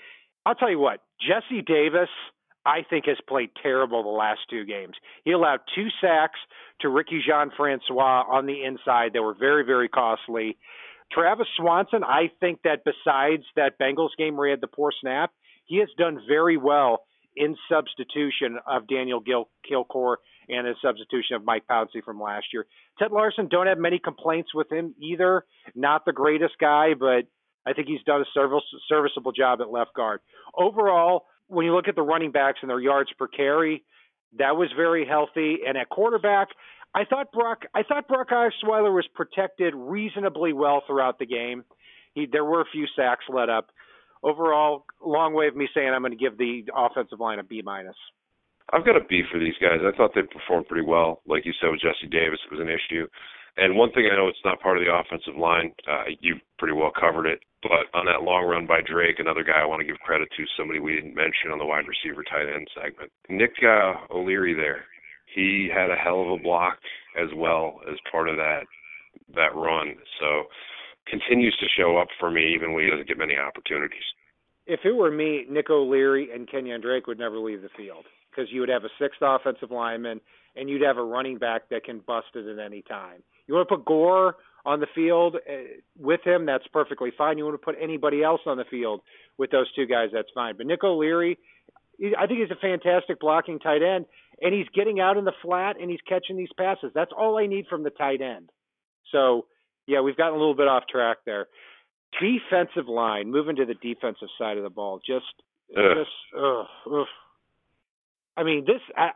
I'll 0.45 0.55
tell 0.55 0.69
you 0.69 0.79
what, 0.79 1.01
Jesse 1.19 1.61
Davis, 1.61 2.09
I 2.65 2.85
think 2.89 3.05
has 3.07 3.17
played 3.27 3.49
terrible 3.61 4.03
the 4.03 4.09
last 4.09 4.41
two 4.49 4.63
games. 4.65 4.95
He 5.25 5.31
allowed 5.31 5.59
two 5.75 5.87
sacks 5.99 6.39
to 6.81 6.89
Ricky 6.89 7.21
Jean 7.25 7.51
Francois 7.55 8.23
on 8.29 8.45
the 8.45 8.63
inside 8.63 9.11
that 9.13 9.21
were 9.21 9.35
very, 9.37 9.65
very 9.65 9.89
costly. 9.89 10.57
Travis 11.13 11.47
Swanson, 11.57 12.03
I 12.03 12.31
think 12.39 12.61
that 12.63 12.83
besides 12.83 13.43
that 13.55 13.77
Bengals 13.79 14.09
game 14.17 14.35
where 14.35 14.47
he 14.47 14.51
had 14.51 14.61
the 14.61 14.67
poor 14.67 14.91
snap, 14.99 15.31
he 15.65 15.77
has 15.79 15.89
done 15.97 16.19
very 16.27 16.57
well 16.57 17.03
in 17.35 17.55
substitution 17.69 18.59
of 18.67 18.87
Daniel 18.87 19.19
Gil- 19.19 19.49
Kilgore 19.67 20.19
and 20.49 20.67
a 20.67 20.73
substitution 20.81 21.35
of 21.35 21.43
Mike 21.43 21.63
Pouncey 21.69 22.03
from 22.03 22.21
last 22.21 22.47
year. 22.51 22.65
Ted 22.99 23.11
Larsen, 23.11 23.47
don't 23.47 23.67
have 23.67 23.77
many 23.77 23.99
complaints 23.99 24.53
with 24.53 24.71
him 24.71 24.93
either. 25.01 25.45
Not 25.75 26.05
the 26.05 26.11
greatest 26.11 26.55
guy, 26.59 26.93
but 26.99 27.25
I 27.65 27.73
think 27.73 27.87
he's 27.87 28.03
done 28.05 28.21
a 28.21 28.25
service, 28.33 28.63
serviceable 28.89 29.31
job 29.31 29.61
at 29.61 29.71
left 29.71 29.93
guard. 29.95 30.19
Overall, 30.55 31.25
when 31.47 31.65
you 31.65 31.73
look 31.73 31.87
at 31.87 31.95
the 31.95 32.01
running 32.01 32.31
backs 32.31 32.59
and 32.61 32.69
their 32.69 32.79
yards 32.79 33.09
per 33.17 33.27
carry, 33.27 33.83
that 34.37 34.57
was 34.57 34.69
very 34.75 35.05
healthy. 35.05 35.59
And 35.65 35.77
at 35.77 35.89
quarterback, 35.89 36.49
I 36.95 37.05
thought 37.05 37.31
Brock, 37.31 37.63
I 37.73 37.83
thought 37.83 38.07
Brock 38.07 38.29
Osweiler 38.29 38.93
was 38.93 39.07
protected 39.15 39.73
reasonably 39.75 40.53
well 40.53 40.83
throughout 40.85 41.17
the 41.19 41.25
game. 41.25 41.63
He, 42.13 42.27
there 42.31 42.45
were 42.45 42.61
a 42.61 42.71
few 42.71 42.85
sacks 42.95 43.25
let 43.29 43.49
up. 43.49 43.67
Overall, 44.21 44.85
long 45.03 45.33
way 45.33 45.47
of 45.47 45.55
me 45.55 45.67
saying 45.73 45.89
I'm 45.89 46.01
going 46.01 46.11
to 46.11 46.17
give 46.17 46.37
the 46.37 46.63
offensive 46.75 47.19
line 47.19 47.39
a 47.39 47.43
B 47.43 47.61
minus. 47.63 47.95
I've 48.71 48.85
got 48.85 48.95
a 48.95 49.03
B 49.03 49.23
for 49.31 49.39
these 49.39 49.57
guys. 49.59 49.81
I 49.83 49.95
thought 49.97 50.11
they 50.15 50.21
performed 50.21 50.67
pretty 50.67 50.87
well. 50.87 51.21
Like 51.27 51.45
you 51.45 51.51
said 51.59 51.69
with 51.71 51.81
Jesse 51.81 52.07
Davis, 52.09 52.39
it 52.45 52.53
was 52.53 52.61
an 52.61 52.69
issue. 52.69 53.07
And 53.57 53.75
one 53.75 53.91
thing 53.91 54.09
I 54.11 54.15
know 54.15 54.29
it's 54.29 54.45
not 54.45 54.61
part 54.61 54.77
of 54.77 54.83
the 54.83 54.93
offensive 54.93 55.37
line. 55.37 55.73
Uh, 55.85 56.09
you've 56.21 56.41
pretty 56.57 56.73
well 56.73 56.91
covered 56.93 57.27
it. 57.27 57.41
But 57.61 57.91
on 57.93 58.05
that 58.05 58.23
long 58.23 58.45
run 58.45 58.65
by 58.65 58.81
Drake, 58.81 59.19
another 59.19 59.43
guy 59.43 59.61
I 59.61 59.65
want 59.65 59.81
to 59.81 59.87
give 59.87 59.99
credit 59.99 60.27
to, 60.35 60.43
somebody 60.57 60.79
we 60.79 60.95
didn't 60.95 61.15
mention 61.15 61.51
on 61.51 61.59
the 61.59 61.65
wide 61.65 61.85
receiver 61.87 62.23
tight 62.23 62.49
end 62.49 62.67
segment. 62.73 63.11
Nick 63.29 63.53
uh, 63.61 63.93
O'Leary 64.09 64.53
there. 64.53 64.85
He 65.33 65.69
had 65.73 65.89
a 65.89 65.95
hell 65.95 66.21
of 66.21 66.39
a 66.39 66.43
block 66.43 66.77
as 67.19 67.29
well 67.35 67.79
as 67.91 67.97
part 68.11 68.29
of 68.29 68.37
that 68.37 68.63
that 69.35 69.55
run. 69.55 69.95
So 70.19 70.43
continues 71.07 71.55
to 71.59 71.67
show 71.77 71.97
up 71.97 72.07
for 72.19 72.31
me 72.31 72.53
even 72.55 72.73
when 72.73 72.83
he 72.83 72.89
doesn't 72.89 73.07
get 73.07 73.17
many 73.17 73.35
opportunities. 73.37 74.03
If 74.65 74.81
it 74.85 74.95
were 74.95 75.11
me, 75.11 75.45
Nick 75.49 75.69
O'Leary 75.69 76.29
and 76.33 76.49
Kenyon 76.49 76.81
Drake 76.81 77.07
would 77.07 77.19
never 77.19 77.37
leave 77.37 77.61
the 77.61 77.69
field 77.75 78.05
because 78.29 78.51
you 78.51 78.61
would 78.61 78.69
have 78.69 78.83
a 78.83 78.89
sixth 78.99 79.19
offensive 79.21 79.71
lineman 79.71 80.21
and 80.55 80.69
you'd 80.69 80.81
have 80.81 80.97
a 80.97 81.03
running 81.03 81.37
back 81.37 81.69
that 81.69 81.83
can 81.83 81.99
bust 81.99 82.27
it 82.35 82.47
at 82.47 82.63
any 82.63 82.81
time. 82.83 83.21
You 83.47 83.55
want 83.55 83.67
to 83.67 83.75
put 83.75 83.85
Gore 83.85 84.37
on 84.65 84.79
the 84.79 84.87
field 84.95 85.35
uh, 85.35 85.53
with 85.99 86.21
him, 86.23 86.45
that's 86.45 86.65
perfectly 86.71 87.11
fine. 87.17 87.37
You 87.37 87.43
want 87.43 87.59
to 87.59 87.65
put 87.65 87.75
anybody 87.81 88.23
else 88.23 88.41
on 88.45 88.57
the 88.57 88.63
field 88.69 89.01
with 89.37 89.51
those 89.51 89.71
two 89.73 89.85
guys, 89.85 90.09
that's 90.13 90.29
fine. 90.33 90.55
But 90.55 90.67
Nick 90.67 90.83
O'Leary, 90.83 91.37
I 92.17 92.27
think 92.27 92.39
he's 92.39 92.51
a 92.51 92.59
fantastic 92.61 93.19
blocking 93.19 93.59
tight 93.59 93.81
end, 93.83 94.05
and 94.43 94.53
he's 94.53 94.67
getting 94.75 94.99
out 94.99 95.17
in 95.17 95.25
the 95.25 95.33
flat 95.41 95.79
and 95.79 95.89
he's 95.89 96.01
catching 96.07 96.37
these 96.37 96.51
passes. 96.57 96.91
That's 96.93 97.11
all 97.17 97.37
I 97.37 97.47
need 97.47 97.65
from 97.67 97.83
the 97.83 97.89
tight 97.89 98.21
end. 98.21 98.49
So, 99.11 99.45
yeah, 99.87 100.01
we've 100.01 100.17
gotten 100.17 100.33
a 100.33 100.37
little 100.37 100.55
bit 100.55 100.67
off 100.67 100.83
track 100.87 101.17
there. 101.25 101.47
Defensive 102.19 102.87
line, 102.87 103.31
moving 103.31 103.55
to 103.55 103.65
the 103.65 103.73
defensive 103.73 104.27
side 104.37 104.57
of 104.57 104.63
the 104.63 104.69
ball, 104.69 104.99
just, 104.99 105.25
ugh. 105.75 105.97
just, 105.97 106.11
ugh, 106.37 106.65
ugh. 106.91 107.07
I 108.35 108.43
mean, 108.43 108.65
this 108.65 108.81
uh, 108.97 109.09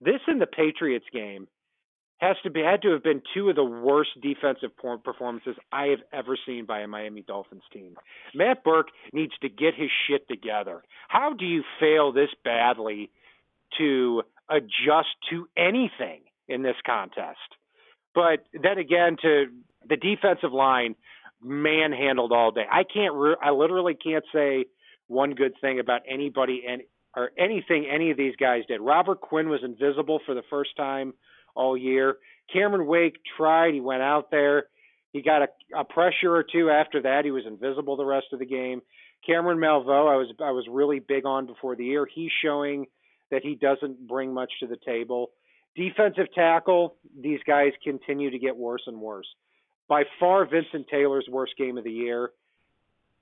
this 0.00 0.20
in 0.26 0.38
the 0.38 0.46
Patriots 0.46 1.06
game 1.12 1.46
has 2.18 2.36
to 2.42 2.50
be 2.50 2.60
had 2.60 2.82
to 2.82 2.90
have 2.90 3.02
been 3.02 3.22
two 3.34 3.48
of 3.48 3.56
the 3.56 3.64
worst 3.64 4.10
defensive 4.20 4.70
performances 5.04 5.56
I 5.70 5.86
have 5.86 6.00
ever 6.12 6.36
seen 6.46 6.66
by 6.66 6.80
a 6.80 6.88
Miami 6.88 7.22
Dolphins 7.22 7.62
team. 7.72 7.94
Matt 8.34 8.64
Burke 8.64 8.88
needs 9.12 9.32
to 9.42 9.48
get 9.48 9.74
his 9.74 9.90
shit 10.06 10.26
together. 10.28 10.82
How 11.08 11.32
do 11.32 11.44
you 11.44 11.62
fail 11.78 12.12
this 12.12 12.30
badly 12.44 13.10
to 13.78 14.22
adjust 14.48 15.08
to 15.30 15.48
anything 15.56 16.22
in 16.48 16.62
this 16.62 16.76
contest? 16.86 17.38
But 18.14 18.44
then 18.52 18.78
again, 18.78 19.16
to 19.22 19.46
the 19.88 19.96
defensive 19.96 20.52
line 20.52 20.94
manhandled 21.42 22.32
all 22.32 22.50
day. 22.50 22.64
I 22.70 22.82
can't. 22.84 23.14
Re- 23.14 23.36
I 23.42 23.50
literally 23.50 23.94
can't 23.94 24.24
say 24.32 24.66
one 25.06 25.34
good 25.34 25.52
thing 25.60 25.78
about 25.78 26.02
anybody 26.08 26.62
and 26.68 26.82
or 27.16 27.30
anything 27.38 27.86
any 27.90 28.10
of 28.10 28.16
these 28.16 28.36
guys 28.36 28.62
did. 28.68 28.80
Robert 28.80 29.20
Quinn 29.20 29.48
was 29.48 29.60
invisible 29.64 30.20
for 30.26 30.34
the 30.34 30.42
first 30.50 30.70
time 30.76 31.14
all 31.54 31.76
year. 31.76 32.16
Cameron 32.52 32.86
Wake 32.86 33.16
tried. 33.36 33.74
He 33.74 33.80
went 33.80 34.02
out 34.02 34.30
there. 34.30 34.64
He 35.12 35.22
got 35.22 35.42
a, 35.42 35.48
a 35.78 35.84
pressure 35.84 36.34
or 36.34 36.44
two 36.44 36.70
after 36.70 37.02
that. 37.02 37.24
He 37.24 37.30
was 37.30 37.44
invisible 37.46 37.96
the 37.96 38.04
rest 38.04 38.26
of 38.32 38.38
the 38.38 38.46
game. 38.46 38.82
Cameron 39.26 39.58
Malveaux, 39.58 40.12
I 40.12 40.16
was 40.16 40.32
I 40.40 40.52
was 40.52 40.66
really 40.70 41.00
big 41.00 41.26
on 41.26 41.46
before 41.46 41.76
the 41.76 41.84
year. 41.84 42.06
He's 42.12 42.30
showing 42.42 42.86
that 43.30 43.42
he 43.42 43.54
doesn't 43.54 44.06
bring 44.06 44.32
much 44.32 44.52
to 44.60 44.66
the 44.66 44.78
table. 44.84 45.30
Defensive 45.74 46.26
tackle, 46.34 46.96
these 47.20 47.40
guys 47.46 47.72
continue 47.84 48.30
to 48.30 48.38
get 48.38 48.56
worse 48.56 48.82
and 48.86 49.00
worse. 49.00 49.26
By 49.88 50.04
far, 50.20 50.44
Vincent 50.44 50.88
Taylor's 50.88 51.26
worst 51.30 51.52
game 51.56 51.78
of 51.78 51.84
the 51.84 51.92
year. 51.92 52.30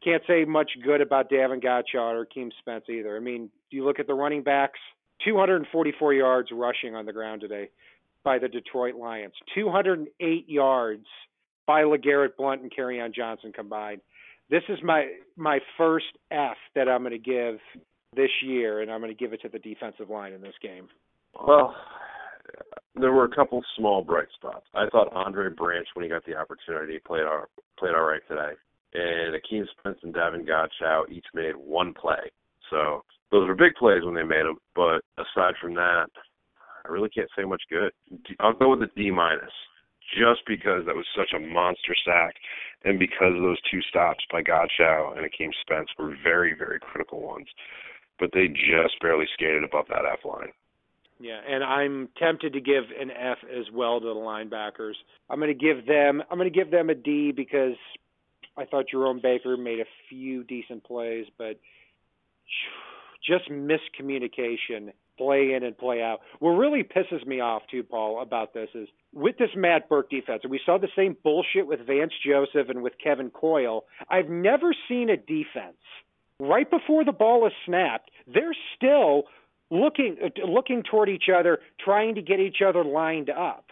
Can't 0.02 0.22
say 0.26 0.44
much 0.44 0.70
good 0.84 1.00
about 1.00 1.30
Davon 1.30 1.60
Godchaux 1.60 2.14
or 2.14 2.26
Keem 2.26 2.50
Spence 2.58 2.84
either. 2.88 3.16
I 3.16 3.20
mean, 3.20 3.50
you 3.70 3.84
look 3.84 3.98
at 3.98 4.06
the 4.06 4.14
running 4.14 4.42
backs, 4.42 4.78
244 5.24 6.14
yards 6.14 6.48
rushing 6.52 6.94
on 6.94 7.06
the 7.06 7.12
ground 7.12 7.40
today 7.40 7.70
by 8.22 8.38
the 8.38 8.48
Detroit 8.48 8.96
Lions, 8.96 9.34
208 9.54 10.48
yards 10.48 11.06
by 11.66 11.82
LeGarrette 11.82 12.36
Blount 12.36 12.62
and 12.62 12.72
Kerryon 12.72 13.14
Johnson 13.14 13.52
combined. 13.52 14.00
This 14.48 14.62
is 14.68 14.78
my 14.82 15.08
my 15.36 15.60
first 15.76 16.06
F 16.30 16.56
that 16.74 16.88
I'm 16.88 17.02
going 17.02 17.12
to 17.12 17.18
give 17.18 17.58
this 18.16 18.30
year, 18.42 18.80
and 18.80 18.90
I'm 18.90 19.00
going 19.00 19.12
to 19.12 19.18
give 19.18 19.32
it 19.32 19.42
to 19.42 19.48
the 19.48 19.58
defensive 19.58 20.10
line 20.10 20.32
in 20.32 20.40
this 20.40 20.54
game. 20.62 20.88
Well, 21.46 21.74
there 22.94 23.12
were 23.12 23.24
a 23.24 23.34
couple 23.34 23.62
small 23.76 24.02
bright 24.02 24.28
spots. 24.34 24.66
I 24.74 24.88
thought 24.88 25.12
Andre 25.12 25.50
Branch, 25.50 25.86
when 25.94 26.04
he 26.04 26.08
got 26.08 26.24
the 26.24 26.36
opportunity, 26.36 26.98
played 26.98 27.24
all, 27.24 27.44
played 27.78 27.94
all 27.94 28.04
right 28.04 28.22
today. 28.26 28.52
And 28.94 29.34
Akeem 29.34 29.66
Spence 29.78 29.98
and 30.02 30.14
Davon 30.14 30.46
Godchaux 30.46 31.10
each 31.10 31.26
made 31.34 31.54
one 31.54 31.92
play. 31.92 32.32
So 32.70 33.04
those 33.30 33.46
were 33.46 33.54
big 33.54 33.74
plays 33.78 34.02
when 34.04 34.14
they 34.14 34.22
made 34.22 34.46
them. 34.46 34.56
But 34.74 35.02
aside 35.18 35.54
from 35.60 35.74
that, 35.74 36.06
I 36.84 36.88
really 36.88 37.10
can't 37.10 37.28
say 37.36 37.44
much 37.44 37.62
good. 37.68 37.92
I'll 38.40 38.54
go 38.54 38.70
with 38.70 38.82
a 38.82 38.90
D 38.96 39.10
minus, 39.10 39.52
just 40.16 40.40
because 40.46 40.86
that 40.86 40.94
was 40.94 41.04
such 41.16 41.34
a 41.34 41.40
monster 41.40 41.94
sack, 42.06 42.34
and 42.84 42.98
because 42.98 43.34
those 43.34 43.58
two 43.70 43.82
stops 43.90 44.24
by 44.32 44.40
Godchaux 44.40 45.18
and 45.18 45.26
Akeem 45.26 45.50
Spence 45.60 45.88
were 45.98 46.16
very, 46.22 46.54
very 46.56 46.78
critical 46.80 47.20
ones. 47.20 47.48
But 48.18 48.30
they 48.32 48.48
just 48.48 49.00
barely 49.00 49.26
skated 49.34 49.64
above 49.64 49.86
that 49.88 50.04
F 50.10 50.24
line. 50.24 50.52
Yeah, 51.18 51.40
and 51.48 51.64
I'm 51.64 52.08
tempted 52.18 52.52
to 52.52 52.60
give 52.60 52.84
an 52.98 53.10
F 53.10 53.38
as 53.44 53.64
well 53.72 54.00
to 54.00 54.06
the 54.06 54.14
linebackers. 54.14 54.94
I'm 55.30 55.38
going 55.38 55.56
to 55.56 55.64
give 55.64 55.86
them 55.86 56.22
I'm 56.30 56.38
going 56.38 56.52
to 56.52 56.56
give 56.56 56.70
them 56.70 56.90
a 56.90 56.94
D 56.94 57.32
because 57.32 57.76
I 58.56 58.64
thought 58.64 58.86
Jerome 58.90 59.20
Baker 59.22 59.56
made 59.56 59.80
a 59.80 59.86
few 60.08 60.44
decent 60.44 60.84
plays, 60.84 61.26
but 61.38 61.58
just 63.26 63.50
miscommunication 63.50 64.92
play 65.18 65.54
in 65.54 65.64
and 65.64 65.76
play 65.76 66.02
out. 66.02 66.20
What 66.40 66.50
really 66.50 66.82
pisses 66.82 67.26
me 67.26 67.40
off 67.40 67.62
too, 67.70 67.82
Paul, 67.82 68.20
about 68.20 68.52
this 68.52 68.68
is 68.74 68.88
with 69.14 69.38
this 69.38 69.50
Matt 69.56 69.88
Burke 69.88 70.10
defense, 70.10 70.40
and 70.42 70.50
we 70.50 70.60
saw 70.64 70.78
the 70.78 70.88
same 70.94 71.16
bullshit 71.24 71.66
with 71.66 71.86
Vance 71.86 72.12
Joseph 72.24 72.68
and 72.68 72.82
with 72.82 72.92
Kevin 73.02 73.30
Coyle. 73.30 73.84
I've 74.10 74.28
never 74.28 74.74
seen 74.88 75.08
a 75.08 75.16
defense 75.16 75.80
right 76.40 76.68
before 76.70 77.04
the 77.04 77.12
ball 77.12 77.46
is 77.46 77.52
snapped, 77.64 78.10
they're 78.26 78.56
still 78.76 79.24
looking 79.70 80.16
uh, 80.22 80.46
looking 80.46 80.82
toward 80.82 81.08
each 81.08 81.28
other, 81.34 81.58
trying 81.84 82.14
to 82.14 82.22
get 82.22 82.40
each 82.40 82.58
other 82.66 82.84
lined 82.84 83.30
up. 83.30 83.66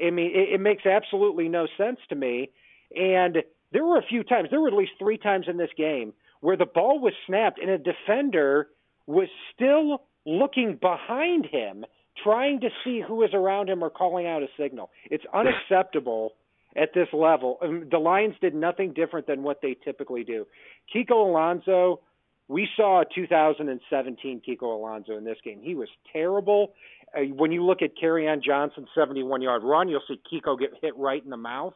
I 0.00 0.10
mean, 0.10 0.32
it, 0.34 0.54
it 0.54 0.60
makes 0.60 0.86
absolutely 0.86 1.48
no 1.48 1.66
sense 1.76 1.98
to 2.08 2.14
me. 2.14 2.50
And 2.94 3.38
there 3.72 3.84
were 3.84 3.98
a 3.98 4.06
few 4.06 4.22
times, 4.22 4.48
there 4.50 4.60
were 4.60 4.68
at 4.68 4.74
least 4.74 4.92
three 4.98 5.18
times 5.18 5.46
in 5.48 5.56
this 5.56 5.70
game 5.76 6.12
where 6.40 6.56
the 6.56 6.66
ball 6.66 7.00
was 7.00 7.12
snapped 7.26 7.58
and 7.58 7.70
a 7.70 7.78
defender 7.78 8.68
was 9.06 9.28
still 9.54 10.02
looking 10.26 10.78
behind 10.80 11.46
him, 11.46 11.84
trying 12.22 12.60
to 12.60 12.68
see 12.84 13.02
who 13.06 13.22
is 13.22 13.30
around 13.34 13.68
him 13.68 13.82
or 13.82 13.90
calling 13.90 14.26
out 14.26 14.42
a 14.42 14.46
signal. 14.58 14.90
It's 15.10 15.24
unacceptable 15.34 16.32
at 16.76 16.90
this 16.94 17.08
level. 17.12 17.58
The 17.60 17.98
Lions 17.98 18.34
did 18.40 18.54
nothing 18.54 18.92
different 18.92 19.26
than 19.26 19.42
what 19.42 19.60
they 19.62 19.76
typically 19.84 20.24
do. 20.24 20.46
Kiko 20.94 21.28
Alonso 21.28 22.00
we 22.48 22.68
saw 22.76 23.02
2017 23.14 24.42
Kiko 24.46 24.62
Alonso 24.62 25.16
in 25.16 25.24
this 25.24 25.38
game. 25.44 25.60
He 25.62 25.74
was 25.74 25.88
terrible. 26.12 26.74
Uh, 27.16 27.22
when 27.34 27.52
you 27.52 27.64
look 27.64 27.80
at 27.82 27.92
Kerryon 27.96 28.42
Johnson's 28.42 28.88
71 28.94 29.40
yard 29.40 29.62
run, 29.62 29.88
you'll 29.88 30.02
see 30.06 30.20
Kiko 30.30 30.58
get 30.58 30.70
hit 30.82 30.96
right 30.96 31.22
in 31.22 31.30
the 31.30 31.36
mouth. 31.36 31.74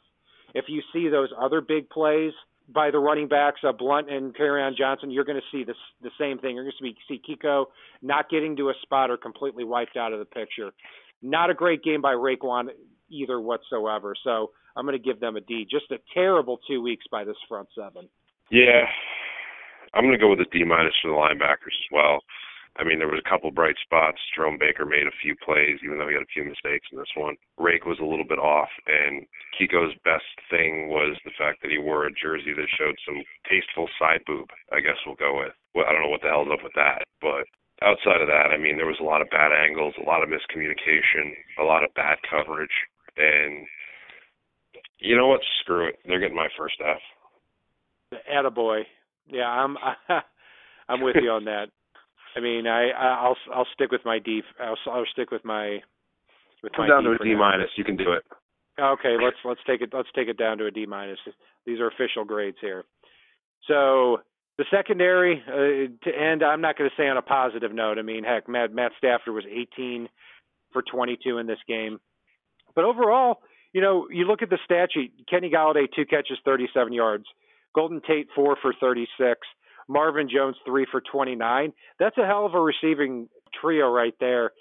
If 0.55 0.67
you 0.69 0.83
see 0.93 1.09
those 1.09 1.31
other 1.38 1.61
big 1.61 1.88
plays 1.88 2.33
by 2.69 2.90
the 2.90 2.99
running 2.99 3.28
backs, 3.28 3.61
uh, 3.67 3.73
Blount 3.73 4.11
and 4.11 4.35
Kerryon 4.35 4.76
Johnson, 4.76 5.11
you're 5.11 5.25
going 5.25 5.40
to 5.40 5.57
see 5.57 5.64
this, 5.64 5.76
the 6.02 6.11
same 6.19 6.38
thing. 6.38 6.55
You're 6.55 6.64
going 6.64 6.75
to 6.83 6.95
see 7.09 7.21
Kiko 7.26 7.67
not 8.02 8.28
getting 8.28 8.57
to 8.57 8.69
a 8.69 8.75
spot 8.83 9.11
or 9.11 9.16
completely 9.16 9.64
wiped 9.64 9.96
out 9.96 10.12
of 10.12 10.18
the 10.18 10.27
picture. 10.27 10.73
Not 11.23 11.51
a 11.51 11.55
great 11.55 11.83
game 11.83 12.03
by 12.03 12.12
Raekwon 12.12 12.68
either 13.11 13.40
whatsoever. 13.40 14.14
So 14.23 14.51
I'm 14.79 14.87
going 14.87 14.97
to 14.97 15.03
give 15.03 15.19
them 15.19 15.35
a 15.35 15.41
D. 15.43 15.67
Just 15.69 15.91
a 15.91 15.99
terrible 16.14 16.61
two 16.71 16.81
weeks 16.81 17.05
by 17.11 17.25
this 17.25 17.37
front 17.49 17.67
seven. 17.75 18.09
Yeah, 18.49 18.87
I'm 19.93 20.05
going 20.07 20.14
to 20.14 20.23
go 20.23 20.31
with 20.31 20.38
a 20.38 20.47
D 20.55 20.62
minus 20.62 20.95
for 21.03 21.11
the 21.11 21.19
linebackers 21.19 21.75
as 21.75 21.91
well. 21.91 22.23
I 22.79 22.87
mean, 22.87 23.03
there 23.03 23.11
was 23.11 23.19
a 23.19 23.29
couple 23.29 23.51
bright 23.51 23.75
spots. 23.83 24.23
Jerome 24.31 24.55
Baker 24.55 24.87
made 24.87 25.11
a 25.11 25.21
few 25.21 25.35
plays, 25.35 25.83
even 25.83 25.99
though 25.99 26.07
he 26.07 26.14
had 26.14 26.23
a 26.23 26.31
few 26.31 26.47
mistakes 26.47 26.87
in 26.95 26.99
this 27.03 27.11
one. 27.19 27.35
Rake 27.59 27.91
was 27.91 27.99
a 27.99 28.07
little 28.07 28.25
bit 28.25 28.38
off, 28.38 28.71
and 28.87 29.27
Kiko's 29.59 29.99
best 30.07 30.31
thing 30.47 30.87
was 30.87 31.19
the 31.27 31.35
fact 31.35 31.59
that 31.67 31.75
he 31.75 31.83
wore 31.83 32.07
a 32.07 32.14
jersey 32.14 32.55
that 32.55 32.71
showed 32.79 32.95
some 33.03 33.19
tasteful 33.51 33.91
side 33.99 34.23
boob. 34.31 34.47
I 34.71 34.79
guess 34.79 35.03
we'll 35.03 35.19
go 35.19 35.43
with. 35.43 35.59
Well, 35.75 35.91
I 35.91 35.93
don't 35.93 36.07
know 36.07 36.14
what 36.14 36.23
the 36.23 36.31
hell's 36.31 36.55
up 36.55 36.62
with 36.62 36.79
that, 36.79 37.03
but 37.19 37.51
outside 37.83 38.23
of 38.23 38.31
that, 38.31 38.55
I 38.55 38.59
mean, 38.62 38.79
there 38.79 38.87
was 38.87 39.03
a 39.03 39.11
lot 39.11 39.27
of 39.27 39.35
bad 39.35 39.51
angles, 39.51 39.99
a 39.99 40.07
lot 40.07 40.23
of 40.23 40.31
miscommunication, 40.31 41.35
a 41.59 41.67
lot 41.67 41.83
of 41.83 41.91
bad 41.99 42.23
coverage, 42.31 42.87
and 43.19 43.67
you 45.01 45.17
know 45.17 45.29
what? 45.29 45.41
Screw 45.61 45.89
it. 45.89 45.97
They're 46.07 46.21
getting 46.21 46.37
my 46.37 46.49
first 46.59 46.77
F. 46.81 48.21
Attaboy. 48.33 48.83
Yeah, 49.27 49.49
I'm 49.49 49.77
I'm 50.89 51.03
with 51.03 51.17
you 51.23 51.31
on 51.31 51.45
that. 51.45 51.67
I 52.37 52.41
mean, 52.41 52.67
I 52.67 52.91
I'll 52.91 53.37
I'll 53.55 53.67
stick 53.75 53.91
with 53.91 54.05
my 54.05 54.19
D. 54.19 54.43
I'll 54.61 54.79
I'll 54.91 55.05
stick 55.13 55.31
with 55.31 55.45
my 55.45 55.79
with 56.63 56.73
Come 56.73 56.87
my 56.87 56.89
down 56.89 57.05
D 57.05 57.11
to 57.11 57.23
a 57.23 57.25
D 57.25 57.35
minus. 57.35 57.71
You 57.77 57.85
can 57.85 57.97
do 57.97 58.13
it. 58.13 58.25
Okay, 58.81 59.17
let's 59.23 59.37
let's 59.45 59.61
take 59.67 59.81
it 59.81 59.91
let's 59.93 60.09
take 60.15 60.29
it 60.29 60.39
down 60.39 60.59
to 60.59 60.67
a 60.67 60.71
D 60.71 60.87
minus. 60.87 61.19
These 61.67 61.81
are 61.81 61.89
official 61.89 62.25
grades 62.25 62.59
here. 62.61 62.85
So 63.67 64.19
the 64.57 64.65
secondary 64.71 65.43
uh, 65.47 66.05
to 66.05 66.17
end, 66.17 66.43
I'm 66.43 66.61
not 66.61 66.79
going 66.79 66.89
to 66.89 67.03
say 67.03 67.09
on 67.09 67.17
a 67.17 67.23
positive 67.23 67.73
note. 67.73 67.99
I 67.99 68.03
mean, 68.03 68.25
heck, 68.25 68.49
Matt 68.49 68.73
Matt 68.73 68.93
Stafford 68.99 69.35
was 69.35 69.45
18 69.51 70.09
for 70.73 70.83
22 70.83 71.39
in 71.39 71.47
this 71.47 71.59
game, 71.67 71.99
but 72.75 72.85
overall, 72.85 73.39
you 73.72 73.81
know, 73.81 74.09
you 74.11 74.26
look 74.26 74.42
at 74.42 74.50
the 74.50 74.59
stat 74.64 74.90
sheet. 74.92 75.12
Kenny 75.28 75.50
Golladay 75.50 75.87
two 75.94 76.07
catches, 76.07 76.38
37 76.44 76.92
yards. 76.92 77.24
Golden 77.74 78.00
Tate 78.07 78.28
four 78.35 78.57
for 78.61 78.72
36. 78.81 79.40
Marvin 79.88 80.28
Jones 80.33 80.57
three 80.66 80.87
for 80.90 81.00
29. 81.00 81.72
That's 81.98 82.18
a 82.18 82.26
hell 82.26 82.46
of 82.46 82.54
a 82.54 82.61
receiving 82.61 83.28
trio 83.61 83.90
right 83.90 84.14
there. 84.20 84.52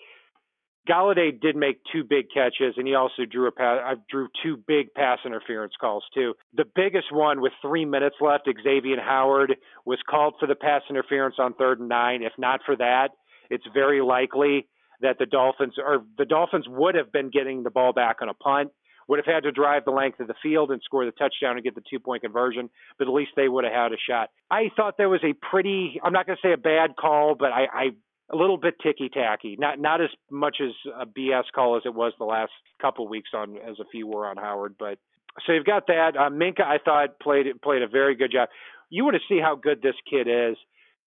Golladay 0.87 1.39
did 1.39 1.55
make 1.55 1.81
two 1.91 2.03
big 2.03 2.27
catches, 2.33 2.75
and 2.77 2.87
he 2.87 2.95
also 2.95 3.25
drew 3.29 3.47
a 3.47 3.51
pass. 3.51 3.79
I 3.83 3.91
uh, 3.93 3.95
drew 4.09 4.29
two 4.41 4.57
big 4.67 4.93
pass 4.93 5.19
interference 5.25 5.73
calls 5.79 6.03
too. 6.13 6.33
The 6.53 6.63
biggest 6.75 7.11
one 7.11 7.41
with 7.41 7.51
three 7.61 7.83
minutes 7.85 8.15
left, 8.21 8.47
Xavier 8.63 9.01
Howard 9.01 9.55
was 9.85 9.99
called 10.09 10.35
for 10.39 10.47
the 10.47 10.55
pass 10.55 10.81
interference 10.89 11.35
on 11.39 11.53
third 11.55 11.79
and 11.79 11.89
nine. 11.89 12.23
If 12.23 12.33
not 12.37 12.61
for 12.65 12.75
that, 12.77 13.09
it's 13.49 13.65
very 13.73 14.01
likely 14.01 14.67
that 15.01 15.17
the 15.19 15.25
Dolphins 15.25 15.75
or 15.77 16.03
the 16.17 16.25
Dolphins 16.25 16.65
would 16.69 16.95
have 16.95 17.11
been 17.11 17.29
getting 17.29 17.63
the 17.63 17.69
ball 17.69 17.91
back 17.91 18.17
on 18.21 18.29
a 18.29 18.33
punt 18.33 18.71
would 19.07 19.19
have 19.19 19.25
had 19.25 19.43
to 19.43 19.51
drive 19.51 19.85
the 19.85 19.91
length 19.91 20.19
of 20.19 20.27
the 20.27 20.35
field 20.41 20.71
and 20.71 20.81
score 20.83 21.05
the 21.05 21.11
touchdown 21.11 21.55
and 21.55 21.63
get 21.63 21.75
the 21.75 21.83
two 21.89 21.99
point 21.99 22.23
conversion, 22.23 22.69
but 22.97 23.07
at 23.07 23.13
least 23.13 23.31
they 23.35 23.47
would 23.47 23.63
have 23.63 23.73
had 23.73 23.93
a 23.93 23.97
shot. 23.97 24.29
I 24.51 24.69
thought 24.75 24.97
there 24.97 25.09
was 25.09 25.23
a 25.23 25.33
pretty, 25.33 25.99
I'm 26.03 26.13
not 26.13 26.25
going 26.25 26.37
to 26.41 26.47
say 26.47 26.53
a 26.53 26.57
bad 26.57 26.95
call, 26.97 27.35
but 27.35 27.51
I, 27.51 27.67
I 27.73 27.89
a 28.29 28.35
little 28.35 28.57
bit 28.57 28.75
ticky 28.81 29.09
tacky. 29.09 29.55
Not 29.57 29.79
not 29.79 30.01
as 30.01 30.09
much 30.29 30.57
as 30.61 30.71
a 30.99 31.05
BS 31.05 31.43
call 31.53 31.77
as 31.77 31.83
it 31.85 31.93
was 31.93 32.13
the 32.19 32.25
last 32.25 32.51
couple 32.81 33.05
of 33.05 33.09
weeks 33.09 33.29
on 33.33 33.57
as 33.57 33.79
a 33.79 33.85
few 33.89 34.07
were 34.07 34.27
on 34.27 34.37
Howard. 34.37 34.75
But 34.77 34.99
so 35.45 35.53
you've 35.53 35.65
got 35.65 35.87
that. 35.87 36.17
Uh, 36.17 36.29
Minkah, 36.29 36.63
I 36.63 36.77
thought 36.83 37.19
played 37.19 37.45
played 37.61 37.81
a 37.81 37.87
very 37.87 38.15
good 38.15 38.31
job. 38.31 38.49
You 38.89 39.03
want 39.03 39.15
to 39.15 39.33
see 39.33 39.39
how 39.41 39.55
good 39.55 39.81
this 39.81 39.95
kid 40.09 40.27
is. 40.27 40.57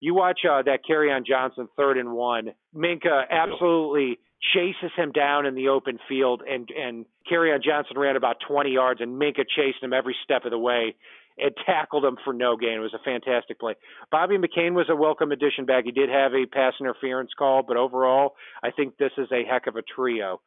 You 0.00 0.14
watch 0.14 0.40
uh, 0.50 0.62
that 0.62 0.80
Kerryon 0.88 1.26
Johnson 1.26 1.68
third 1.76 1.98
and 1.98 2.12
one. 2.12 2.52
Minkah 2.74 3.24
absolutely 3.30 4.18
chases 4.54 4.90
him 4.96 5.12
down 5.12 5.44
in 5.44 5.54
the 5.54 5.68
open 5.68 5.98
field, 6.08 6.42
and 6.48 6.68
and 6.70 7.04
carry 7.28 7.50
Kerryon 7.50 7.62
Johnson 7.62 7.98
ran 7.98 8.16
about 8.16 8.36
20 8.48 8.70
yards, 8.70 9.00
and 9.00 9.20
Minkah 9.20 9.44
chased 9.54 9.82
him 9.82 9.92
every 9.92 10.16
step 10.24 10.44
of 10.44 10.50
the 10.50 10.58
way 10.58 10.94
and 11.38 11.52
tackled 11.64 12.04
him 12.04 12.16
for 12.24 12.32
no 12.32 12.56
gain. 12.56 12.74
It 12.74 12.78
was 12.78 12.94
a 12.94 13.04
fantastic 13.04 13.58
play. 13.58 13.74
Bobby 14.10 14.36
McCain 14.36 14.72
was 14.72 14.86
a 14.90 14.96
welcome 14.96 15.32
addition 15.32 15.64
back. 15.64 15.84
He 15.84 15.92
did 15.92 16.10
have 16.10 16.32
a 16.32 16.46
pass 16.46 16.74
interference 16.80 17.30
call, 17.38 17.62
but 17.62 17.76
overall, 17.76 18.34
I 18.62 18.70
think 18.70 18.96
this 18.96 19.12
is 19.16 19.28
a 19.32 19.44
heck 19.44 19.66
of 19.66 19.76
a 19.76 19.82
trio. 19.82 20.40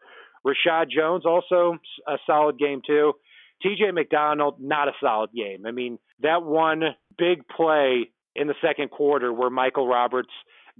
Reshad 0.45 0.89
Jones 0.89 1.25
also 1.25 1.77
a 2.07 2.17
solid 2.25 2.59
game 2.59 2.81
too. 2.85 3.13
TJ 3.65 3.93
McDonald 3.93 4.55
not 4.59 4.87
a 4.87 4.91
solid 5.01 5.29
game. 5.33 5.65
I 5.65 5.71
mean 5.71 5.99
that 6.21 6.43
one 6.43 6.81
big 7.17 7.47
play 7.47 8.09
in 8.35 8.47
the 8.47 8.55
second 8.61 8.91
quarter 8.91 9.31
where 9.31 9.49
Michael 9.49 9.87
Roberts 9.87 10.31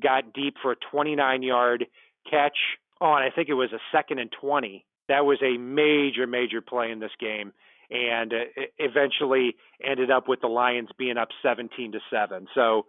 got 0.02 0.34
deep 0.34 0.56
for 0.62 0.72
a 0.72 0.76
29 0.92 1.44
yard 1.44 1.86
catch 2.30 2.58
on, 3.00 3.22
I 3.22 3.30
think 3.30 3.50
it 3.50 3.54
was 3.54 3.72
a 3.74 3.80
second 3.96 4.20
and 4.20 4.32
20. 4.40 4.86
That 5.10 5.26
was 5.26 5.40
a 5.44 5.58
major, 5.58 6.26
major 6.26 6.62
play 6.62 6.92
in 6.92 7.00
this 7.00 7.12
game, 7.20 7.52
and 7.90 8.34
uh, 8.34 8.64
eventually 8.78 9.56
ended 9.86 10.10
up 10.10 10.28
with 10.28 10.40
the 10.42 10.48
Lions 10.48 10.90
being 10.98 11.18
up 11.18 11.28
17 11.44 11.92
to 11.92 12.00
seven. 12.10 12.48
So 12.56 12.86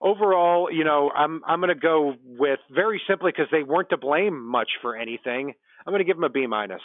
overall, 0.00 0.68
you 0.70 0.84
know, 0.84 1.10
I'm 1.14 1.42
I'm 1.46 1.60
going 1.60 1.74
to 1.74 1.80
go 1.80 2.14
with 2.24 2.60
very 2.70 3.00
simply 3.08 3.32
because 3.32 3.48
they 3.50 3.62
weren't 3.62 3.90
to 3.90 3.96
blame 3.96 4.44
much 4.46 4.70
for 4.82 4.96
anything. 4.96 5.54
I'm 5.86 5.92
going 5.92 6.00
to 6.00 6.04
give 6.04 6.16
them 6.16 6.24
a 6.24 6.28
B 6.28 6.46
minus. 6.46 6.82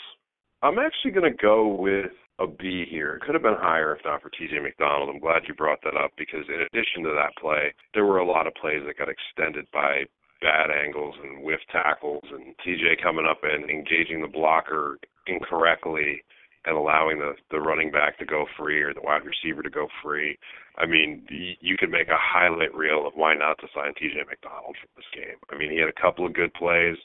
I'm 0.62 0.78
actually 0.80 1.12
going 1.12 1.32
to 1.32 1.38
go 1.38 1.68
with 1.68 2.12
a 2.42 2.48
B 2.48 2.86
here. 2.90 3.16
It 3.16 3.22
could 3.22 3.36
have 3.36 3.44
been 3.44 3.60
higher 3.60 3.96
if 3.96 4.04
not 4.04 4.22
for 4.22 4.30
TJ 4.30 4.62
McDonald. 4.62 5.10
I'm 5.10 5.20
glad 5.20 5.44
you 5.48 5.54
brought 5.54 5.80
that 5.84 5.96
up 5.96 6.12
because 6.18 6.46
in 6.48 6.62
addition 6.62 7.04
to 7.04 7.14
that 7.16 7.36
play, 7.40 7.74
there 7.94 8.06
were 8.06 8.20
a 8.20 8.26
lot 8.26 8.48
of 8.48 8.56
plays 8.56 8.82
that 8.86 8.98
got 8.98 9.10
extended 9.10 9.66
by 9.72 10.06
bad 10.42 10.72
angles 10.72 11.16
and 11.22 11.44
whiff 11.44 11.60
tackles 11.72 12.24
and 12.32 12.56
TJ 12.66 13.02
coming 13.02 13.28
up 13.30 13.42
and 13.44 13.70
engaging 13.70 14.22
the 14.22 14.28
blocker 14.28 14.98
incorrectly 15.28 16.24
and 16.66 16.76
allowing 16.76 17.20
the 17.20 17.34
the 17.50 17.60
running 17.60 17.92
back 17.92 18.18
to 18.20 18.26
go 18.26 18.46
free 18.58 18.82
or 18.82 18.94
the 18.94 19.02
wide 19.02 19.22
receiver 19.26 19.62
to 19.64 19.70
go 19.70 19.88
free. 20.04 20.38
I 20.78 20.86
mean, 20.86 21.26
you 21.30 21.76
could 21.78 21.90
make 21.90 22.08
a 22.08 22.18
highlight 22.18 22.74
reel 22.74 23.06
of 23.08 23.14
why 23.16 23.36
not 23.36 23.58
to 23.60 23.68
sign 23.74 23.94
TJ 23.94 24.28
McDonald 24.28 24.76
for 24.82 24.88
this 24.96 25.06
game. 25.14 25.38
I 25.52 25.58
mean, 25.58 25.72
he 25.72 25.80
had 25.80 25.90
a 25.90 26.02
couple 26.02 26.26
of 26.26 26.34
good 26.34 26.54
plays, 26.54 26.98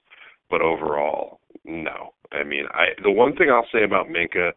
but 0.51 0.61
overall, 0.61 1.41
no. 1.65 2.13
I 2.33 2.43
mean, 2.45 2.67
I 2.73 2.89
the 3.03 3.11
one 3.11 3.37
thing 3.37 3.51
I'll 3.51 3.69
say 3.73 3.85
about 3.85 4.09
Minkah 4.09 4.53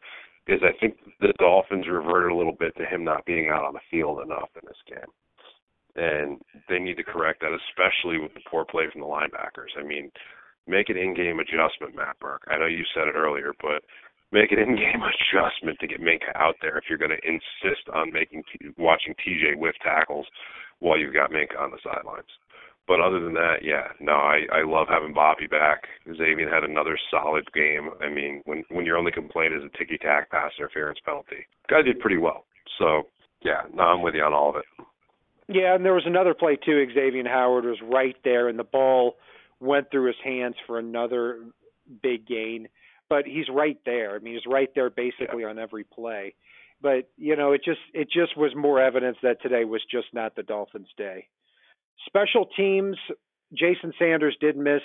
is 0.52 0.62
I 0.64 0.78
think 0.80 0.98
the 1.20 1.34
Dolphins 1.40 1.86
reverted 1.88 2.32
a 2.32 2.36
little 2.36 2.56
bit 2.58 2.76
to 2.78 2.86
him 2.86 3.04
not 3.04 3.26
being 3.26 3.50
out 3.50 3.66
on 3.66 3.74
the 3.74 3.86
field 3.92 4.22
enough 4.22 4.50
in 4.56 4.66
this 4.66 4.82
game. 4.88 5.12
And 5.96 6.40
they 6.70 6.80
need 6.80 6.98
to 6.98 7.04
correct 7.04 7.42
that, 7.42 7.52
especially 7.52 8.20
with 8.20 8.34
the 8.34 8.46
poor 8.50 8.66
play 8.66 8.86
from 8.92 9.02
the 9.02 9.08
linebackers. 9.08 9.76
I 9.78 9.84
mean, 9.84 10.12
make 10.68 10.90
an 10.90 10.98
in-game 10.98 11.40
adjustment, 11.40 11.96
Matt 11.96 12.20
Burke. 12.20 12.44
I 12.48 12.58
know 12.58 12.68
you 12.68 12.86
said 12.94 13.08
it 13.08 13.16
earlier, 13.18 13.54
but 13.62 13.84
make 14.32 14.52
an 14.52 14.60
in-game 14.60 15.02
adjustment 15.14 15.80
to 15.80 15.88
get 15.88 16.02
Minkah 16.02 16.36
out 16.36 16.56
there 16.62 16.78
if 16.78 16.86
you're 16.88 17.02
going 17.02 17.16
to 17.16 17.28
insist 17.28 17.90
on 17.94 18.14
making 18.14 18.44
watching 18.78 19.14
TJ 19.16 19.58
whiff 19.58 19.76
tackles 19.84 20.28
while 20.80 20.98
you've 20.98 21.14
got 21.14 21.32
Minkah 21.32 21.60
on 21.60 21.72
the 21.72 21.80
sidelines. 21.84 22.30
But 22.90 23.00
other 23.00 23.20
than 23.20 23.36
that, 23.36 23.62
yeah, 23.62 23.94
no, 24.00 24.14
I 24.14 24.48
I 24.52 24.66
love 24.66 24.88
having 24.90 25.14
Bobby 25.14 25.46
back. 25.46 25.84
Xavier 26.08 26.50
had 26.50 26.64
another 26.64 26.98
solid 27.12 27.46
game. 27.54 27.92
I 28.02 28.10
mean, 28.10 28.42
when 28.46 28.64
when 28.70 28.86
your 28.86 28.98
only 28.98 29.12
complaint 29.12 29.54
is 29.54 29.62
a 29.64 29.78
ticky 29.78 30.00
tack 30.00 30.32
pass 30.32 30.52
interference 30.58 30.98
penalty, 31.06 31.46
guy 31.70 31.84
did 31.84 32.00
pretty 32.00 32.18
well. 32.18 32.46
So 32.80 33.04
yeah, 33.46 33.62
no, 33.72 33.84
I'm 33.84 34.02
with 34.02 34.16
you 34.16 34.24
on 34.24 34.34
all 34.34 34.50
of 34.50 34.56
it. 34.56 34.66
Yeah, 35.48 35.76
and 35.76 35.86
there 35.86 35.94
was 35.94 36.08
another 36.08 36.34
play 36.34 36.58
too. 36.58 36.84
Xavier 36.94 37.30
Howard 37.30 37.66
was 37.66 37.78
right 37.84 38.18
there, 38.24 38.50
and 38.50 38.58
the 38.58 38.64
ball 38.64 39.18
went 39.60 39.92
through 39.92 40.08
his 40.08 40.16
hands 40.24 40.56
for 40.66 40.80
another 40.80 41.44
big 42.02 42.26
gain 42.28 42.70
but 43.10 43.26
he's 43.26 43.50
right 43.52 43.80
there. 43.86 44.16
I 44.16 44.20
mean, 44.20 44.36
he's 44.36 44.46
right 44.46 44.70
there 44.76 44.90
basically 44.90 45.42
yeah. 45.42 45.50
on 45.50 45.60
every 45.60 45.84
play. 45.84 46.36
But 46.82 47.10
you 47.18 47.36
know, 47.36 47.52
it 47.52 47.62
just 47.66 47.80
it 47.94 48.06
just 48.06 48.38
was 48.38 48.56
more 48.56 48.82
evidence 48.82 49.18
that 49.22 49.42
today 49.42 49.66
was 49.66 49.82
just 49.92 50.08
not 50.14 50.36
the 50.36 50.44
Dolphins' 50.44 50.88
day. 50.96 51.28
Special 52.06 52.46
teams, 52.58 52.98
Jason 53.54 53.94
Sanders 54.00 54.36
did 54.40 54.58
miss 54.58 54.82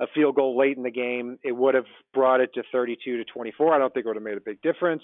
a 0.00 0.06
field 0.14 0.34
goal 0.34 0.58
late 0.58 0.76
in 0.76 0.82
the 0.82 0.90
game. 0.90 1.38
It 1.42 1.52
would 1.52 1.74
have 1.74 1.86
brought 2.12 2.40
it 2.40 2.54
to 2.54 2.62
32 2.72 3.18
to 3.18 3.24
24. 3.24 3.74
I 3.74 3.78
don't 3.78 3.92
think 3.92 4.04
it 4.04 4.08
would 4.08 4.16
have 4.16 4.22
made 4.22 4.36
a 4.36 4.40
big 4.40 4.60
difference, 4.62 5.02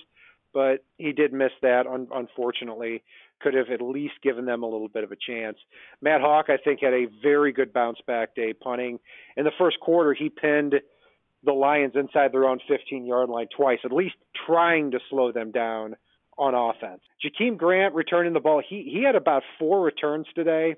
but 0.53 0.85
he 0.97 1.13
did 1.13 1.33
miss 1.33 1.53
that. 1.63 1.87
Un- 1.87 2.09
unfortunately, 2.13 3.03
could 3.41 3.55
have 3.55 3.71
at 3.71 3.81
least 3.81 4.15
given 4.23 4.45
them 4.45 4.63
a 4.63 4.67
little 4.67 4.89
bit 4.89 5.05
of 5.05 5.13
a 5.13 5.17
chance. 5.17 5.57
Matt 6.01 6.21
Haack, 6.21 6.51
I 6.51 6.57
think, 6.57 6.81
had 6.81 6.93
a 6.93 7.07
very 7.23 7.53
good 7.53 7.73
bounce 7.73 7.99
back 8.07 8.35
day 8.35 8.53
punting. 8.53 8.99
In 9.37 9.45
the 9.45 9.53
first 9.59 9.79
quarter, 9.81 10.15
he 10.15 10.29
pinned 10.29 10.75
the 11.45 11.53
Lions 11.53 11.93
inside 11.95 12.33
their 12.33 12.47
own 12.47 12.59
15 12.69 13.07
yard 13.07 13.29
line 13.29 13.47
twice, 13.57 13.79
at 13.85 13.93
least 13.93 14.17
trying 14.47 14.91
to 14.91 14.99
slow 15.09 15.31
them 15.31 15.53
down 15.53 15.95
on 16.37 16.55
offense. 16.55 17.01
Jakeem 17.25 17.57
Grant 17.57 17.95
returning 17.95 18.33
the 18.33 18.41
ball. 18.41 18.63
He 18.67 18.89
he 18.93 19.03
had 19.05 19.17
about 19.17 19.43
four 19.59 19.83
returns 19.83 20.27
today 20.35 20.77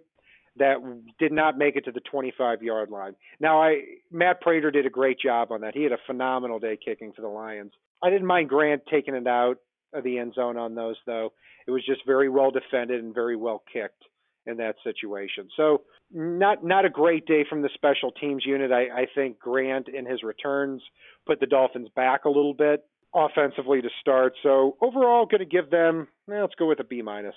that 0.57 0.77
did 1.19 1.33
not 1.33 1.57
make 1.57 1.77
it 1.77 1.85
to 1.85 1.93
the 1.93 2.01
25 2.01 2.63
yard 2.63 2.91
line. 2.91 3.15
Now 3.39 3.63
I 3.63 3.83
Matt 4.11 4.41
Prater 4.41 4.71
did 4.71 4.87
a 4.87 4.91
great 4.91 5.19
job 5.21 5.53
on 5.53 5.61
that. 5.63 5.75
He 5.75 5.83
had 5.83 5.93
a 5.93 5.99
phenomenal 6.07 6.59
day 6.59 6.79
kicking 6.83 7.13
for 7.13 7.23
the 7.23 7.29
Lions. 7.29 7.73
I 8.03 8.11
didn't 8.11 8.27
mind 8.27 8.49
Grant 8.49 8.83
taking 8.91 9.15
it 9.15 9.27
out 9.27 9.57
of 9.93 10.05
the 10.05 10.19
end 10.19 10.35
zone 10.35 10.57
on 10.57 10.75
those 10.75 10.97
though. 11.07 11.33
It 11.67 11.71
was 11.71 11.85
just 11.87 12.01
very 12.07 12.29
well 12.29 12.51
defended 12.51 13.03
and 13.03 13.15
very 13.15 13.37
well 13.37 13.63
kicked 13.73 14.05
in 14.47 14.57
that 14.57 14.77
situation. 14.83 15.49
So 15.57 15.83
not 16.13 16.65
not 16.65 16.85
a 16.85 16.91
great 16.91 17.27
day 17.27 17.45
from 17.49 17.63
the 17.63 17.71
special 17.75 18.11
teams 18.11 18.45
unit. 18.45 18.73
I, 18.73 19.03
I 19.03 19.07
think 19.15 19.39
Grant 19.39 19.89
in 19.89 20.07
his 20.07 20.23
returns 20.23 20.83
put 21.27 21.41
the 21.41 21.47
Dolphins 21.47 21.89
back 21.95 22.25
a 22.25 22.29
little 22.29 22.55
bit 22.55 22.85
offensively 23.15 23.81
to 23.83 23.89
start. 24.01 24.35
So 24.43 24.77
overall, 24.81 25.27
going 25.27 25.41
to 25.41 25.45
give 25.45 25.71
them. 25.71 26.09
Eh, 26.31 26.41
let's 26.41 26.55
go 26.59 26.67
with 26.67 26.81
a 26.81 26.85
B 26.85 27.03
minus. 27.03 27.35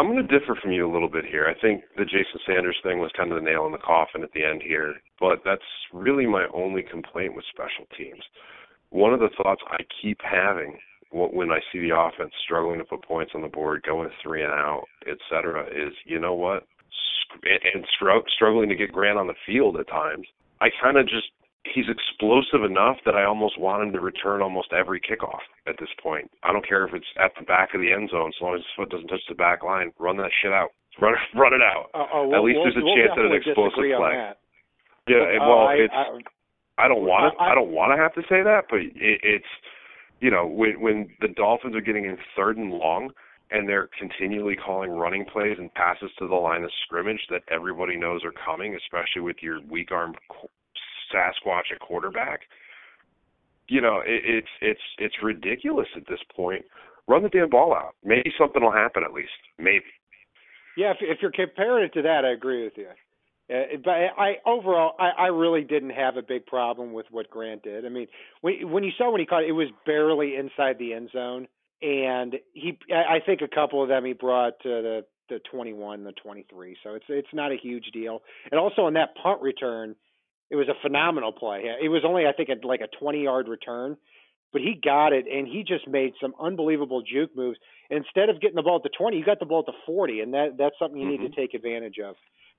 I'm 0.00 0.06
going 0.06 0.26
to 0.26 0.38
differ 0.38 0.56
from 0.56 0.72
you 0.72 0.90
a 0.90 0.90
little 0.90 1.10
bit 1.10 1.26
here. 1.26 1.46
I 1.46 1.60
think 1.60 1.84
the 1.98 2.06
Jason 2.06 2.40
Sanders 2.46 2.78
thing 2.82 3.00
was 3.00 3.12
kind 3.14 3.30
of 3.30 3.36
the 3.36 3.44
nail 3.44 3.66
in 3.66 3.72
the 3.72 3.76
coffin 3.76 4.22
at 4.22 4.32
the 4.32 4.42
end 4.42 4.62
here, 4.66 4.94
but 5.20 5.40
that's 5.44 5.60
really 5.92 6.24
my 6.24 6.46
only 6.54 6.82
complaint 6.82 7.36
with 7.36 7.44
special 7.52 7.84
teams. 7.98 8.22
One 8.88 9.12
of 9.12 9.20
the 9.20 9.28
thoughts 9.36 9.60
I 9.68 9.84
keep 10.00 10.16
having 10.22 10.78
when 11.12 11.50
I 11.50 11.58
see 11.70 11.80
the 11.80 11.94
offense 11.94 12.32
struggling 12.42 12.78
to 12.78 12.84
put 12.84 13.04
points 13.04 13.32
on 13.34 13.42
the 13.42 13.48
board, 13.48 13.82
going 13.86 14.08
three 14.22 14.42
and 14.42 14.52
out, 14.52 14.84
et 15.06 15.18
cetera, 15.28 15.66
is 15.66 15.92
you 16.06 16.18
know 16.18 16.32
what, 16.32 16.64
and 17.44 17.84
struggling 18.34 18.70
to 18.70 18.76
get 18.76 18.92
Grant 18.92 19.18
on 19.18 19.26
the 19.26 19.34
field 19.44 19.76
at 19.76 19.88
times. 19.88 20.26
I 20.62 20.68
kind 20.82 20.96
of 20.96 21.04
just 21.08 21.28
he's 21.64 21.86
explosive 21.88 22.64
enough 22.64 22.96
that 23.04 23.14
I 23.14 23.24
almost 23.24 23.58
want 23.58 23.82
him 23.82 23.92
to 23.92 24.00
return 24.00 24.42
almost 24.42 24.72
every 24.72 25.00
kickoff 25.00 25.44
at 25.66 25.76
this 25.78 25.90
point. 26.02 26.30
I 26.42 26.52
don't 26.52 26.66
care 26.66 26.86
if 26.86 26.94
it's 26.94 27.06
at 27.18 27.32
the 27.38 27.44
back 27.44 27.74
of 27.74 27.80
the 27.80 27.92
end 27.92 28.10
zone, 28.10 28.32
as 28.34 28.40
long 28.40 28.54
as 28.54 28.60
his 28.60 28.72
foot 28.76 28.90
doesn't 28.90 29.08
touch 29.08 29.24
the 29.28 29.34
back 29.34 29.62
line. 29.62 29.92
Run 29.98 30.16
that 30.18 30.30
shit 30.42 30.52
out. 30.52 30.70
Run 31.00 31.14
run 31.36 31.54
it 31.54 31.62
out. 31.62 31.86
Uh, 31.94 32.02
uh, 32.02 32.26
we'll, 32.26 32.36
at 32.36 32.42
least 32.42 32.58
we'll, 32.58 32.64
there's 32.64 32.76
a 32.76 32.84
we'll 32.84 32.96
chance 32.96 33.12
at 33.14 33.24
an 33.24 33.32
explosive 33.32 33.78
play. 33.78 34.34
Yeah, 35.06 35.38
uh, 35.38 35.46
well, 35.46 35.70
I, 35.70 35.74
it's. 35.74 35.94
I, 35.94 36.84
I 36.84 36.88
don't 36.88 37.06
want 37.06 37.32
to. 37.32 37.40
I, 37.40 37.52
I 37.52 37.54
don't 37.54 37.70
want 37.70 37.94
to 37.94 37.98
have 38.02 38.12
to 38.14 38.22
say 38.28 38.42
that, 38.42 38.66
but 38.68 38.80
it, 38.80 38.92
it's 39.22 39.52
you 40.20 40.30
know, 40.30 40.46
when 40.46 40.80
when 40.80 41.08
the 41.20 41.28
Dolphins 41.28 41.76
are 41.76 41.80
getting 41.80 42.04
in 42.04 42.18
third 42.36 42.58
and 42.58 42.70
long 42.72 43.10
and 43.50 43.68
they're 43.68 43.88
continually 43.98 44.56
calling 44.56 44.90
running 44.90 45.24
plays 45.24 45.56
and 45.58 45.72
passes 45.74 46.10
to 46.18 46.28
the 46.28 46.34
line 46.34 46.62
of 46.62 46.70
scrimmage 46.84 47.20
that 47.30 47.42
everybody 47.50 47.96
knows 47.96 48.22
are 48.24 48.34
coming, 48.44 48.76
especially 48.76 49.22
with 49.22 49.36
your 49.40 49.60
weak 49.70 49.90
arm 49.90 50.14
Sasquatch 51.14 51.72
at 51.72 51.80
quarterback. 51.80 52.40
You 53.68 53.80
know, 53.80 54.00
it, 54.04 54.22
it's 54.24 54.48
it's 54.60 54.80
it's 54.98 55.14
ridiculous 55.22 55.88
at 55.96 56.06
this 56.08 56.20
point. 56.34 56.64
Run 57.08 57.22
the 57.22 57.28
damn 57.28 57.50
ball 57.50 57.74
out. 57.74 57.94
Maybe 58.04 58.32
something 58.38 58.62
will 58.62 58.72
happen 58.72 59.02
at 59.04 59.12
least. 59.12 59.30
Maybe. 59.58 59.84
Yeah, 60.76 60.92
if, 60.92 60.98
if 61.00 61.18
you're 61.20 61.32
comparing 61.32 61.84
it 61.84 61.92
to 61.94 62.02
that, 62.02 62.24
I 62.24 62.32
agree 62.32 62.64
with 62.64 62.74
you. 62.76 62.88
Uh, 63.50 63.76
but 63.84 63.90
I 63.90 64.34
overall, 64.46 64.94
I, 64.98 65.24
I 65.24 65.26
really 65.26 65.62
didn't 65.62 65.90
have 65.90 66.16
a 66.16 66.22
big 66.22 66.46
problem 66.46 66.92
with 66.92 67.06
what 67.10 67.28
Grant 67.30 67.64
did. 67.64 67.84
I 67.84 67.88
mean, 67.88 68.06
when 68.42 68.70
when 68.70 68.84
you 68.84 68.92
saw 68.96 69.10
when 69.10 69.20
he 69.20 69.26
caught 69.26 69.42
it, 69.42 69.48
it 69.48 69.52
was 69.52 69.68
barely 69.84 70.36
inside 70.36 70.78
the 70.78 70.92
end 70.92 71.10
zone, 71.12 71.48
and 71.82 72.36
he, 72.52 72.78
I 72.94 73.18
think 73.24 73.40
a 73.42 73.48
couple 73.52 73.82
of 73.82 73.88
them 73.88 74.04
he 74.04 74.12
brought 74.12 74.60
to 74.62 74.68
the 74.68 75.04
the 75.28 75.40
21, 75.50 76.04
the 76.04 76.12
23. 76.12 76.76
So 76.82 76.94
it's 76.94 77.04
it's 77.08 77.28
not 77.32 77.50
a 77.50 77.56
huge 77.56 77.86
deal. 77.92 78.22
And 78.50 78.60
also 78.60 78.82
on 78.82 78.94
that 78.94 79.14
punt 79.20 79.40
return, 79.42 79.96
it 80.50 80.56
was 80.56 80.68
a 80.68 80.74
phenomenal 80.82 81.32
play. 81.32 81.64
It 81.82 81.88
was 81.88 82.02
only 82.04 82.26
I 82.26 82.32
think 82.32 82.48
a, 82.48 82.66
like 82.66 82.80
a 82.80 82.88
20 82.98 83.22
yard 83.22 83.48
return, 83.48 83.96
but 84.52 84.60
he 84.60 84.74
got 84.82 85.12
it 85.12 85.26
and 85.30 85.46
he 85.46 85.62
just 85.62 85.86
made 85.86 86.12
some 86.20 86.34
unbelievable 86.40 87.02
juke 87.02 87.34
moves. 87.36 87.58
Instead 87.88 88.28
of 88.28 88.40
getting 88.40 88.56
the 88.56 88.62
ball 88.62 88.76
at 88.76 88.82
the 88.82 88.90
20, 88.96 89.16
you 89.16 89.24
got 89.24 89.38
the 89.38 89.46
ball 89.46 89.60
at 89.60 89.66
the 89.66 89.78
40, 89.86 90.20
and 90.20 90.34
that 90.34 90.56
that's 90.58 90.76
something 90.78 91.00
you 91.00 91.08
mm-hmm. 91.08 91.22
need 91.22 91.34
to 91.34 91.40
take 91.40 91.54
advantage 91.54 91.98
of. 92.04 92.16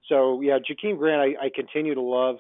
So 0.08 0.42
yeah, 0.42 0.58
Jakeem 0.60 0.98
Grant, 0.98 1.22
I, 1.22 1.46
I 1.46 1.50
continue 1.54 1.96
to 1.96 2.02
love 2.02 2.38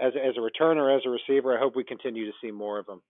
as 0.00 0.12
as 0.16 0.34
a 0.36 0.40
returner, 0.40 0.94
as 0.94 1.02
a 1.06 1.10
receiver. 1.10 1.56
I 1.56 1.60
hope 1.60 1.76
we 1.76 1.84
continue 1.84 2.26
to 2.26 2.32
see 2.42 2.50
more 2.50 2.78
of 2.78 2.88
him. 2.88 3.00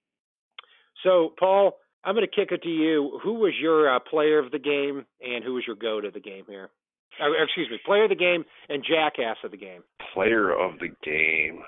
So 1.02 1.34
Paul, 1.38 1.78
I'm 2.04 2.14
going 2.14 2.26
to 2.26 2.34
kick 2.34 2.52
it 2.52 2.62
to 2.62 2.68
you. 2.68 3.18
Who 3.22 3.34
was 3.34 3.52
your 3.60 3.94
uh, 3.94 3.98
player 3.98 4.38
of 4.38 4.52
the 4.52 4.58
game, 4.58 5.04
and 5.20 5.42
who 5.42 5.54
was 5.54 5.64
your 5.66 5.76
go 5.76 6.00
to 6.00 6.10
the 6.10 6.20
game 6.20 6.44
here? 6.48 6.70
Uh, 7.20 7.30
excuse 7.42 7.68
me, 7.70 7.78
player 7.84 8.04
of 8.04 8.10
the 8.10 8.16
game 8.16 8.44
and 8.68 8.84
jackass 8.84 9.36
of 9.44 9.50
the 9.50 9.56
game. 9.56 9.82
Player 10.12 10.50
of 10.50 10.78
the 10.78 10.88
game. 11.04 11.62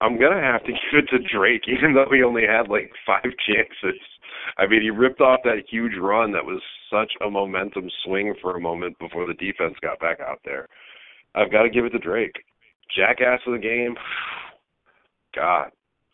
I'm 0.00 0.18
gonna 0.20 0.40
have 0.40 0.62
to 0.64 0.72
give 0.72 1.04
it 1.04 1.08
to 1.10 1.18
Drake, 1.34 1.62
even 1.68 1.94
though 1.94 2.10
he 2.12 2.22
only 2.22 2.42
had 2.46 2.68
like 2.68 2.90
five 3.06 3.22
chances. 3.46 4.00
I 4.58 4.66
mean, 4.66 4.82
he 4.82 4.90
ripped 4.90 5.20
off 5.20 5.40
that 5.44 5.64
huge 5.68 5.94
run 6.00 6.32
that 6.32 6.44
was 6.44 6.62
such 6.90 7.12
a 7.24 7.30
momentum 7.30 7.90
swing 8.04 8.34
for 8.40 8.56
a 8.56 8.60
moment 8.60 8.98
before 8.98 9.26
the 9.26 9.34
defense 9.34 9.74
got 9.82 9.98
back 9.98 10.20
out 10.20 10.40
there. 10.44 10.68
I've 11.34 11.50
got 11.50 11.62
to 11.62 11.70
give 11.70 11.84
it 11.84 11.90
to 11.90 11.98
Drake. 11.98 12.36
Jackass 12.96 13.40
of 13.46 13.54
the 13.54 13.58
game. 13.58 13.96
God, 15.34 15.70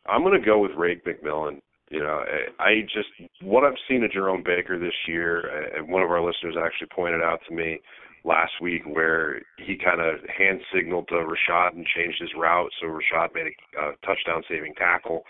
I'm 0.07 0.25
to 0.25 0.39
go 0.45 0.59
with 0.59 0.73
Raekwon 0.73 1.23
McMillan. 1.23 1.61
You 1.91 2.01
know, 2.01 2.23
I 2.59 2.81
just 2.85 3.09
what 3.43 3.65
I've 3.65 3.75
seen 3.87 4.03
of 4.03 4.13
Jerome 4.13 4.43
Baker 4.43 4.79
this 4.79 4.95
year, 5.07 5.77
and 5.77 5.89
one 5.91 6.03
of 6.03 6.11
our 6.11 6.25
listeners 6.25 6.57
actually 6.59 6.89
pointed 6.95 7.21
out 7.21 7.41
to 7.49 7.55
me 7.55 7.81
last 8.25 8.53
week 8.61 8.83
where 8.87 9.43
he 9.59 9.77
kind 9.77 10.01
of 10.01 10.21
hand 10.29 10.61
signaled 10.75 11.09
to 11.09 11.15
Reshad 11.15 11.75
and 11.75 11.87
changed 11.87 12.21
his 12.21 12.31
route, 12.39 12.71
so 12.81 12.87
Reshad 12.87 13.35
made 13.35 13.53
a 13.77 13.81
uh, 13.81 13.93
touchdown 14.05 14.43
saving 14.49 14.75
tackle. 14.75 15.25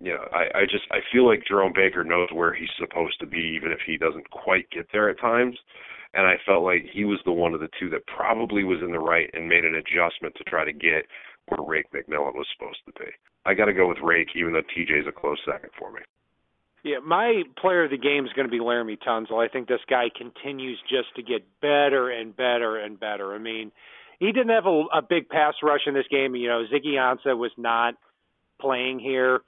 You 0.00 0.14
know, 0.14 0.24
I, 0.32 0.60
I 0.60 0.62
just 0.64 0.84
I 0.90 1.00
feel 1.12 1.26
like 1.26 1.44
Jerome 1.46 1.72
Baker 1.74 2.04
knows 2.04 2.28
where 2.32 2.54
he's 2.54 2.70
supposed 2.78 3.20
to 3.20 3.26
be, 3.26 3.54
even 3.56 3.72
if 3.72 3.80
he 3.84 3.98
doesn't 3.98 4.30
quite 4.30 4.70
get 4.70 4.86
there 4.92 5.10
at 5.10 5.20
times 5.20 5.58
and 6.14 6.26
I 6.26 6.36
felt 6.44 6.64
like 6.64 6.84
he 6.92 7.04
was 7.04 7.20
the 7.24 7.32
one 7.32 7.54
of 7.54 7.60
the 7.60 7.70
two 7.78 7.88
that 7.90 8.06
probably 8.06 8.64
was 8.64 8.80
in 8.82 8.90
the 8.90 8.98
right 8.98 9.30
and 9.32 9.48
made 9.48 9.64
an 9.64 9.76
adjustment 9.76 10.34
to 10.36 10.44
try 10.44 10.64
to 10.64 10.72
get 10.72 11.06
where 11.46 11.60
Raike 11.60 11.90
McMillan 11.94 12.34
was 12.34 12.46
supposed 12.56 12.80
to 12.86 12.92
be. 12.98 13.10
I 13.46 13.54
got 13.54 13.66
to 13.66 13.72
go 13.72 13.88
with 13.88 13.98
Raike, 13.98 14.34
even 14.34 14.52
though 14.52 14.62
TJ's 14.76 15.06
a 15.06 15.12
close 15.12 15.38
second 15.46 15.70
for 15.78 15.92
me. 15.92 16.00
Yeah, 16.82 16.98
my 17.04 17.42
player 17.60 17.84
of 17.84 17.90
the 17.90 17.98
game 17.98 18.24
is 18.24 18.32
going 18.32 18.48
to 18.48 18.50
be 18.50 18.58
Laremy 18.58 18.98
Tunsil. 18.98 19.44
I 19.44 19.48
think 19.48 19.68
this 19.68 19.80
guy 19.88 20.04
continues 20.16 20.78
just 20.88 21.14
to 21.16 21.22
get 21.22 21.44
better 21.60 22.08
and 22.08 22.34
better 22.34 22.78
and 22.78 22.98
better. 22.98 23.34
I 23.34 23.38
mean, 23.38 23.70
he 24.18 24.32
didn't 24.32 24.50
have 24.50 24.66
a, 24.66 24.84
a 24.94 25.02
big 25.02 25.28
pass 25.28 25.54
rush 25.62 25.82
in 25.86 25.94
this 25.94 26.06
game. 26.10 26.34
You 26.34 26.48
know, 26.48 26.64
Ziggy 26.72 26.94
Ansah 26.94 27.36
was 27.36 27.52
not 27.58 27.94
playing 28.60 28.98
here. 28.98 29.40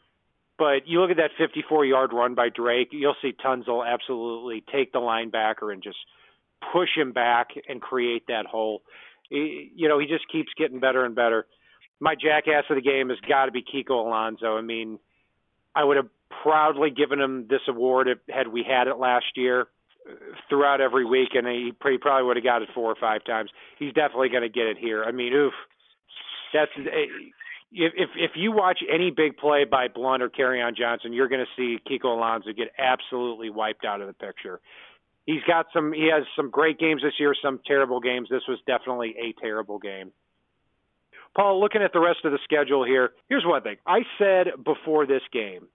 But 0.58 0.86
you 0.86 1.00
look 1.00 1.10
at 1.10 1.16
that 1.16 1.30
54 1.38 1.86
yard 1.86 2.12
run 2.12 2.34
by 2.34 2.48
Drake, 2.48 2.88
you'll 2.92 3.16
see 3.22 3.32
Tunsil 3.32 3.86
absolutely 3.86 4.62
take 4.70 4.92
the 4.92 5.00
linebacker 5.00 5.72
and 5.72 5.82
just 5.82 5.96
push 6.72 6.90
him 6.94 7.12
back 7.12 7.48
and 7.68 7.80
create 7.80 8.26
that 8.28 8.46
hole. 8.46 8.82
He, 9.28 9.72
you 9.74 9.88
know, 9.88 9.98
he 9.98 10.06
just 10.06 10.30
keeps 10.30 10.50
getting 10.56 10.78
better 10.78 11.04
and 11.04 11.14
better. 11.14 11.46
My 11.98 12.14
jackass 12.14 12.64
of 12.68 12.76
the 12.76 12.82
game 12.82 13.08
has 13.08 13.18
got 13.26 13.46
to 13.46 13.52
be 13.52 13.62
Kiko 13.62 14.06
Alonso. 14.06 14.56
I 14.56 14.60
mean, 14.60 14.98
I 15.74 15.84
would 15.84 15.96
have 15.96 16.08
proudly 16.42 16.90
given 16.90 17.20
him 17.20 17.46
this 17.48 17.60
award 17.68 18.08
if, 18.08 18.18
had 18.28 18.48
we 18.48 18.64
had 18.68 18.86
it 18.86 18.98
last 18.98 19.36
year 19.36 19.66
throughout 20.48 20.80
every 20.80 21.04
week, 21.04 21.30
and 21.34 21.46
he, 21.46 21.72
he 21.82 21.98
probably 21.98 22.26
would 22.26 22.36
have 22.36 22.44
got 22.44 22.62
it 22.62 22.68
four 22.74 22.90
or 22.90 22.96
five 23.00 23.24
times. 23.24 23.50
He's 23.78 23.92
definitely 23.92 24.28
going 24.28 24.42
to 24.42 24.48
get 24.48 24.66
it 24.66 24.78
here. 24.78 25.04
I 25.04 25.12
mean, 25.12 25.32
oof, 25.32 25.52
that's 26.52 26.70
eh, 26.76 27.06
if 27.72 27.92
if 27.96 28.10
if 28.16 28.30
you 28.34 28.52
watch 28.52 28.80
any 28.92 29.10
big 29.10 29.36
play 29.36 29.64
by 29.64 29.88
Blount 29.88 30.22
or 30.22 30.28
Kerryon 30.28 30.76
Johnson, 30.76 31.12
you're 31.12 31.28
going 31.28 31.44
to 31.44 31.56
see 31.56 31.78
Kiko 31.88 32.16
Alonso 32.16 32.52
get 32.52 32.68
absolutely 32.78 33.50
wiped 33.50 33.84
out 33.84 34.00
of 34.00 34.06
the 34.06 34.12
picture. 34.12 34.60
He's 35.26 35.42
got 35.46 35.66
some. 35.72 35.92
He 35.92 36.10
has 36.12 36.24
some 36.36 36.50
great 36.50 36.78
games 36.78 37.02
this 37.02 37.14
year, 37.18 37.34
some 37.40 37.60
terrible 37.66 38.00
games. 38.00 38.28
This 38.30 38.42
was 38.48 38.58
definitely 38.66 39.14
a 39.18 39.40
terrible 39.40 39.78
game. 39.78 40.12
Paul, 41.34 41.60
looking 41.60 41.82
at 41.82 41.94
the 41.94 42.00
rest 42.00 42.18
of 42.24 42.32
the 42.32 42.38
schedule 42.44 42.84
here, 42.84 43.12
here's 43.28 43.44
one 43.46 43.62
thing. 43.62 43.76
I 43.86 44.00
said 44.18 44.48
before 44.64 45.06
this 45.06 45.22
game 45.32 45.68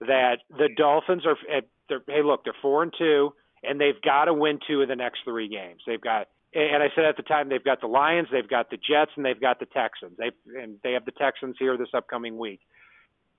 that 0.00 0.38
the 0.50 0.68
Dolphins 0.76 1.24
are 1.26 1.36
at. 1.54 1.64
Hey, 2.06 2.22
look, 2.22 2.44
they're 2.44 2.54
four 2.62 2.82
and 2.82 2.92
two, 2.96 3.34
and 3.62 3.80
they've 3.80 4.00
got 4.02 4.24
to 4.26 4.34
win 4.34 4.58
two 4.66 4.82
of 4.82 4.88
the 4.88 4.96
next 4.96 5.20
three 5.24 5.48
games. 5.48 5.82
They've 5.86 6.00
got 6.00 6.28
and 6.54 6.82
I 6.82 6.88
said 6.94 7.04
at 7.04 7.16
the 7.16 7.22
time 7.22 7.48
they've 7.48 7.64
got 7.64 7.80
the 7.80 7.88
Lions, 7.88 8.28
they've 8.30 8.48
got 8.48 8.70
the 8.70 8.76
Jets, 8.76 9.10
and 9.16 9.24
they've 9.24 9.40
got 9.40 9.58
the 9.58 9.66
Texans. 9.66 10.16
They 10.16 10.30
and 10.60 10.78
they 10.82 10.92
have 10.92 11.04
the 11.04 11.12
Texans 11.12 11.56
here 11.58 11.76
this 11.76 11.88
upcoming 11.92 12.38
week. 12.38 12.60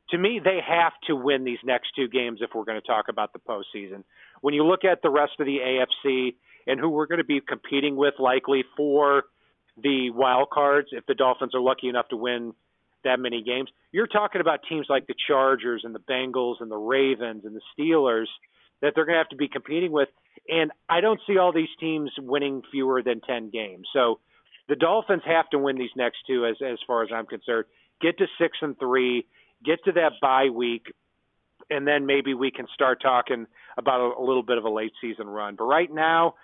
To 0.10 0.18
me, 0.18 0.40
they 0.44 0.60
have 0.66 0.94
to 1.08 1.16
win 1.16 1.46
these 1.46 1.58
next 1.64 1.92
two 1.96 2.08
games 2.08 2.40
if 2.42 2.52
we're 2.54 2.66
going 2.66 2.80
to 2.80 2.86
talk 2.86 3.06
about 3.10 3.34
the 3.34 3.40
postseason. 3.40 4.04
When 4.42 4.54
you 4.54 4.66
look 4.66 4.84
at 4.84 5.02
the 5.02 5.10
rest 5.10 5.34
of 5.40 5.46
the 5.46 5.58
AFC 5.58 6.36
and 6.68 6.80
who 6.80 6.90
we're 6.90 7.08
going 7.08 7.20
to 7.20 7.24
be 7.24 7.42
competing 7.42 7.96
with, 7.96 8.16
likely 8.20 8.64
for 8.78 9.24
the 9.82 10.12
wild 10.12 10.50
cards, 10.52 10.90
if 10.92 11.06
the 11.08 11.16
Dolphins 11.16 11.56
are 11.56 11.62
lucky 11.62 11.90
enough 11.90 12.10
to 12.10 12.18
win 12.18 12.54
that 13.06 13.20
many 13.20 13.42
games, 13.42 13.70
you're 13.92 14.08
talking 14.08 14.42
about 14.42 14.60
teams 14.68 14.88
like 14.90 15.08
the 15.08 15.16
Chargers 15.28 15.82
and 15.84 15.96
the 15.96 16.00
Bengals 16.00 16.56
and 16.60 16.70
the 16.70 16.78
Ravens 16.78 17.46
and 17.46 17.56
the 17.56 17.62
Steelers 17.78 18.28
that 18.82 18.92
they're 18.94 19.06
going 19.06 19.16
to 19.16 19.20
have 19.20 19.30
to 19.30 19.38
be 19.38 19.48
competing 19.48 19.92
with 19.92 20.10
and 20.48 20.72
I 20.90 21.02
don't 21.02 21.20
see 21.26 21.38
all 21.38 21.52
these 21.52 21.70
teams 21.80 22.12
winning 22.20 22.62
fewer 22.72 23.02
than 23.02 23.22
10 23.22 23.50
games. 23.50 23.88
So 23.94 24.20
the 24.68 24.76
Dolphins 24.76 25.24
have 25.26 25.50
to 25.50 25.58
win 25.58 25.78
these 25.78 25.90
next 25.96 26.18
two 26.28 26.46
as 26.46 26.58
as 26.62 26.78
far 26.86 27.04
as 27.04 27.10
I'm 27.14 27.26
concerned. 27.26 27.66
Get 28.02 28.18
to 28.18 28.26
6 28.40 28.58
and 28.62 28.78
3, 28.78 29.26
get 29.64 29.84
to 29.86 29.94
that 29.94 30.14
bye 30.22 30.50
week 30.54 30.88
and 31.70 31.88
then 31.88 32.06
maybe 32.06 32.34
we 32.34 32.52
can 32.52 32.68
start 32.74 33.02
talking 33.02 33.48
about 33.78 34.00
a, 34.00 34.22
a 34.22 34.24
little 34.24 34.44
bit 34.44 34.58
of 34.58 34.66
a 34.66 34.70
late 34.70 34.92
season 35.02 35.28
run. 35.28 35.56
But 35.56 35.64
right 35.64 35.92
now, 35.92 36.36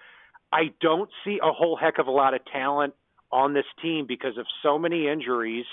I 0.52 0.71
don't 0.82 1.10
see 1.24 1.39
a 1.41 1.52
whole 1.52 1.76
heck 1.76 2.00
of 2.00 2.08
a 2.08 2.12
lot 2.12 2.34
of 2.34 2.41
talent 2.45 2.93
on 3.32 3.54
this 3.54 3.65
team 3.82 4.06
because 4.08 4.38
of 4.38 4.45
so 4.63 4.80
many 4.80 5.08
injuries 5.08 5.65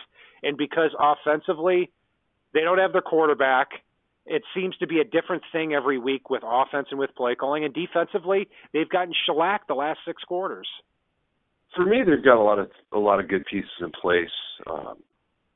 and 0.42 0.56
because 0.56 0.90
offensively 0.98 1.90
they 2.54 2.60
don't 2.60 2.78
have 2.78 2.92
their 2.92 3.02
quarterback 3.02 3.68
it 4.28 4.42
seems 4.54 4.76
to 4.76 4.86
be 4.86 5.00
a 5.00 5.04
different 5.04 5.42
thing 5.52 5.72
every 5.72 5.98
week 5.98 6.30
with 6.30 6.42
offense 6.44 6.88
and 6.90 7.00
with 7.00 7.14
play 7.16 7.34
calling. 7.34 7.64
And 7.64 7.74
defensively, 7.74 8.48
they've 8.72 8.88
gotten 8.88 9.14
shellacked 9.26 9.68
the 9.68 9.74
last 9.74 10.00
six 10.06 10.22
quarters. 10.22 10.68
For 11.74 11.84
me, 11.84 12.02
they've 12.06 12.24
got 12.24 12.40
a 12.40 12.44
lot 12.44 12.58
of 12.58 12.70
a 12.92 12.98
lot 12.98 13.20
of 13.20 13.28
good 13.28 13.44
pieces 13.50 13.70
in 13.80 13.90
place 13.90 14.32
um, 14.70 14.96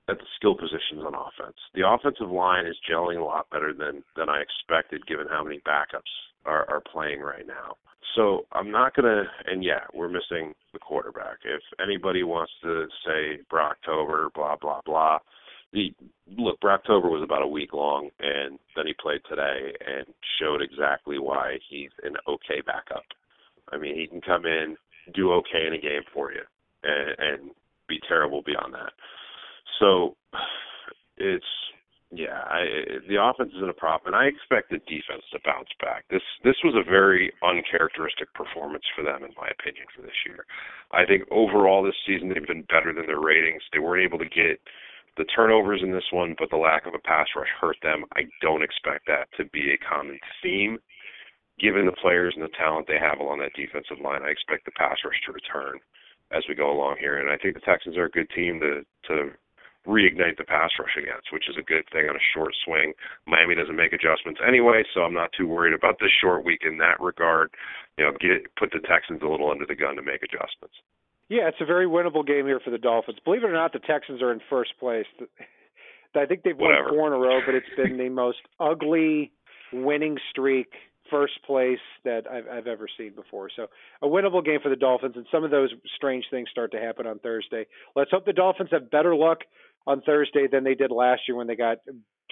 at 0.08 0.18
the 0.18 0.24
skill 0.36 0.54
positions 0.54 1.04
on 1.04 1.14
offense. 1.14 1.56
The 1.74 1.86
offensive 1.86 2.30
line 2.30 2.66
is 2.66 2.76
gelling 2.90 3.20
a 3.20 3.24
lot 3.24 3.48
better 3.50 3.72
than 3.72 4.02
than 4.16 4.28
I 4.28 4.42
expected, 4.42 5.06
given 5.06 5.26
how 5.28 5.44
many 5.44 5.60
backups 5.66 6.12
are, 6.44 6.68
are 6.68 6.82
playing 6.92 7.20
right 7.20 7.46
now. 7.46 7.76
So 8.14 8.46
I'm 8.52 8.70
not 8.70 8.94
gonna. 8.94 9.24
And 9.46 9.64
yeah, 9.64 9.84
we're 9.94 10.08
missing 10.08 10.54
the 10.72 10.78
quarterback. 10.78 11.38
If 11.44 11.62
anybody 11.82 12.22
wants 12.22 12.52
to 12.62 12.86
say 13.06 13.38
Brocktober, 13.50 14.32
blah 14.34 14.56
blah 14.60 14.80
blah 14.84 15.18
the 15.72 15.94
look, 16.36 16.60
Brocktober 16.60 17.10
was 17.10 17.22
about 17.22 17.42
a 17.42 17.46
week 17.46 17.72
long, 17.72 18.10
and 18.20 18.58
then 18.76 18.86
he 18.86 18.94
played 19.00 19.20
today 19.28 19.72
and 19.86 20.06
showed 20.40 20.60
exactly 20.62 21.18
why 21.18 21.58
he's 21.68 21.90
an 22.02 22.14
okay 22.28 22.60
backup. 22.64 23.04
I 23.72 23.78
mean, 23.78 23.96
he 23.96 24.06
can 24.06 24.20
come 24.20 24.44
in, 24.44 24.76
do 25.14 25.32
okay 25.32 25.66
in 25.66 25.74
a 25.74 25.80
game 25.80 26.02
for 26.12 26.32
you, 26.32 26.42
and, 26.82 27.16
and 27.18 27.50
be 27.88 27.98
terrible 28.06 28.42
beyond 28.42 28.74
that. 28.74 28.92
So 29.80 30.16
it's 31.16 31.44
yeah, 32.12 32.44
I, 32.44 33.00
the 33.08 33.16
offense 33.16 33.56
isn't 33.56 33.72
a 33.72 33.80
problem, 33.80 34.12
and 34.12 34.20
I 34.20 34.28
expect 34.28 34.68
the 34.68 34.84
defense 34.84 35.24
to 35.32 35.40
bounce 35.48 35.72
back. 35.80 36.04
This 36.12 36.22
this 36.44 36.60
was 36.62 36.76
a 36.76 36.84
very 36.84 37.32
uncharacteristic 37.40 38.28
performance 38.34 38.84
for 38.94 39.00
them, 39.02 39.24
in 39.24 39.32
my 39.32 39.48
opinion, 39.48 39.88
for 39.96 40.02
this 40.04 40.20
year. 40.28 40.44
I 40.92 41.08
think 41.08 41.24
overall 41.32 41.82
this 41.82 41.96
season 42.06 42.28
they've 42.28 42.46
been 42.46 42.68
better 42.68 42.92
than 42.92 43.08
their 43.08 43.24
ratings. 43.24 43.64
They 43.72 43.80
weren't 43.80 44.04
able 44.04 44.20
to 44.20 44.28
get 44.28 44.60
the 45.16 45.24
turnovers 45.24 45.80
in 45.82 45.92
this 45.92 46.12
one, 46.12 46.36
but 46.38 46.50
the 46.52 46.60
lack 46.60 46.84
of 46.84 46.92
a 46.92 47.00
pass 47.00 47.28
rush 47.34 47.48
hurt 47.58 47.80
them. 47.82 48.04
I 48.12 48.28
don't 48.44 48.62
expect 48.62 49.08
that 49.08 49.32
to 49.40 49.48
be 49.48 49.72
a 49.72 49.80
common 49.80 50.20
theme. 50.42 50.78
Given 51.60 51.86
the 51.86 51.96
players 51.96 52.34
and 52.36 52.44
the 52.44 52.52
talent 52.60 52.88
they 52.88 53.00
have 53.00 53.20
along 53.20 53.40
that 53.40 53.56
defensive 53.56 54.04
line, 54.04 54.20
I 54.20 54.32
expect 54.32 54.64
the 54.64 54.76
pass 54.76 55.00
rush 55.04 55.20
to 55.24 55.32
return 55.32 55.80
as 56.32 56.44
we 56.48 56.54
go 56.54 56.72
along 56.72 56.96
here. 57.00 57.20
And 57.20 57.30
I 57.32 57.36
think 57.40 57.54
the 57.54 57.64
Texans 57.64 57.96
are 57.96 58.12
a 58.12 58.16
good 58.16 58.28
team 58.36 58.60
to 58.60 58.84
to 59.08 59.32
reignite 59.86 60.38
the 60.38 60.44
pass 60.44 60.70
rush 60.78 60.94
against, 60.96 61.32
which 61.32 61.48
is 61.48 61.56
a 61.58 61.62
good 61.62 61.84
thing 61.92 62.06
on 62.08 62.16
a 62.16 62.28
short 62.34 62.54
swing. 62.64 62.92
Miami 63.26 63.54
doesn't 63.54 63.76
make 63.76 63.92
adjustments 63.92 64.40
anyway, 64.46 64.84
so 64.94 65.02
I'm 65.02 65.14
not 65.14 65.30
too 65.36 65.46
worried 65.46 65.74
about 65.74 65.98
this 66.00 66.10
short 66.20 66.44
week 66.44 66.60
in 66.64 66.78
that 66.78 67.00
regard. 67.00 67.50
You 67.98 68.04
know, 68.04 68.12
get 68.20 68.54
put 68.56 68.70
the 68.72 68.80
Texans 68.86 69.22
a 69.22 69.28
little 69.28 69.50
under 69.50 69.66
the 69.66 69.74
gun 69.74 69.96
to 69.96 70.02
make 70.02 70.22
adjustments. 70.22 70.74
Yeah, 71.28 71.48
it's 71.48 71.60
a 71.60 71.64
very 71.66 71.86
winnable 71.86 72.26
game 72.26 72.46
here 72.46 72.60
for 72.62 72.70
the 72.70 72.78
Dolphins. 72.78 73.18
Believe 73.24 73.42
it 73.42 73.50
or 73.50 73.52
not, 73.52 73.72
the 73.72 73.78
Texans 73.80 74.22
are 74.22 74.32
in 74.32 74.40
first 74.50 74.72
place. 74.78 75.06
I 76.14 76.26
think 76.26 76.42
they've 76.42 76.56
Whatever. 76.56 76.88
won 76.90 76.94
four 76.94 77.06
in 77.08 77.12
a 77.14 77.18
row, 77.18 77.40
but 77.44 77.54
it's 77.54 77.66
been 77.76 77.96
the 77.96 78.10
most 78.10 78.38
ugly 78.60 79.32
winning 79.72 80.18
streak, 80.30 80.68
first 81.10 81.42
place 81.46 81.78
that 82.04 82.30
I've, 82.30 82.46
I've 82.48 82.66
ever 82.66 82.86
seen 82.98 83.14
before. 83.14 83.48
So 83.54 83.66
a 84.02 84.06
winnable 84.06 84.44
game 84.44 84.58
for 84.62 84.68
the 84.68 84.76
Dolphins, 84.76 85.14
and 85.16 85.26
some 85.32 85.42
of 85.42 85.50
those 85.50 85.70
strange 85.96 86.26
things 86.30 86.48
start 86.50 86.70
to 86.72 86.78
happen 86.78 87.06
on 87.06 87.18
Thursday. 87.18 87.66
Let's 87.96 88.10
hope 88.10 88.26
the 88.26 88.32
Dolphins 88.34 88.68
have 88.72 88.90
better 88.90 89.14
luck 89.16 89.38
on 89.86 90.02
Thursday 90.02 90.46
than 90.50 90.64
they 90.64 90.74
did 90.74 90.90
last 90.90 91.22
year 91.28 91.36
when 91.36 91.46
they 91.46 91.56
got 91.56 91.78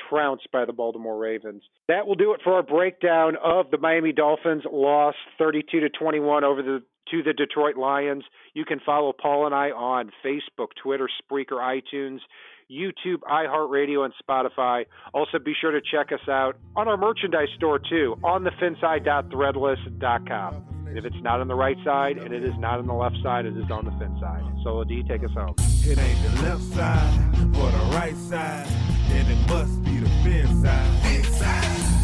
trounced 0.08 0.48
by 0.52 0.64
the 0.64 0.72
Baltimore 0.72 1.18
Ravens. 1.18 1.62
That 1.88 2.06
will 2.06 2.14
do 2.14 2.32
it 2.32 2.40
for 2.42 2.54
our 2.54 2.62
breakdown 2.62 3.36
of 3.42 3.70
the 3.70 3.78
Miami 3.78 4.12
Dolphins 4.12 4.62
loss 4.70 5.14
32 5.38 5.80
to 5.80 5.88
21 5.90 6.44
over 6.44 6.62
the 6.62 6.82
to 7.10 7.22
the 7.22 7.32
Detroit 7.32 7.76
Lions. 7.76 8.24
You 8.54 8.64
can 8.64 8.80
follow 8.84 9.12
Paul 9.12 9.46
and 9.46 9.54
I 9.54 9.70
on 9.70 10.10
Facebook, 10.24 10.68
Twitter, 10.80 11.08
Spreaker, 11.20 11.54
iTunes, 11.54 12.20
YouTube, 12.70 13.18
iHeartRadio, 13.28 14.04
and 14.04 14.14
Spotify. 14.22 14.84
Also, 15.12 15.38
be 15.38 15.54
sure 15.60 15.72
to 15.72 15.80
check 15.80 16.12
us 16.12 16.28
out 16.28 16.56
on 16.76 16.86
our 16.88 16.96
merchandise 16.96 17.48
store 17.56 17.78
too, 17.78 18.16
on 18.22 18.44
thefinside.threadless.com. 18.44 20.64
And 20.86 20.96
if 20.98 21.04
it's 21.04 21.22
not 21.22 21.40
on 21.40 21.48
the 21.48 21.54
right 21.54 21.76
side 21.84 22.18
and 22.18 22.34
it 22.34 22.42
is 22.42 22.56
not 22.58 22.80
on 22.80 22.86
the 22.86 22.94
left 22.94 23.16
side, 23.22 23.46
it 23.46 23.56
is 23.56 23.70
on 23.70 23.84
the 23.84 23.92
fin 23.92 24.18
side. 24.20 24.42
Solo 24.64 24.82
D, 24.84 25.04
take 25.04 25.22
us 25.22 25.30
home. 25.32 25.54
It 25.58 25.98
ain't 25.98 26.22
the 26.22 26.30
left 26.42 26.62
side 26.74 27.36
or 27.56 27.70
the 27.70 27.84
right 27.94 28.16
side, 28.16 28.66
then 29.08 29.30
it 29.30 29.48
must 29.48 29.84
be 29.84 29.98
the 29.98 30.08
fin 30.24 30.62
side. 30.62 31.00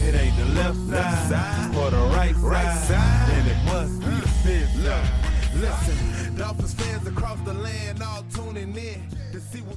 It 0.07 0.15
ain't 0.15 0.37
the 0.37 0.45
left 0.55 0.79
side, 0.89 1.75
or 1.75 1.91
the 1.91 1.99
right, 2.15 2.37
right 2.37 2.79
side, 2.79 3.29
then 3.29 3.45
it 3.49 3.65
must 3.65 3.99
be 3.99 4.07
the 4.07 4.29
fin 4.29 4.69
side. 4.85 5.11
Listen, 5.57 6.37
Dolphins 6.37 6.75
fans 6.75 7.09
across 7.09 7.41
the 7.41 7.55
land 7.55 8.01
all 8.03 8.23
tuning 8.33 8.77
in 8.77 9.03
to 9.33 9.41
see 9.41 9.63
what 9.63 9.77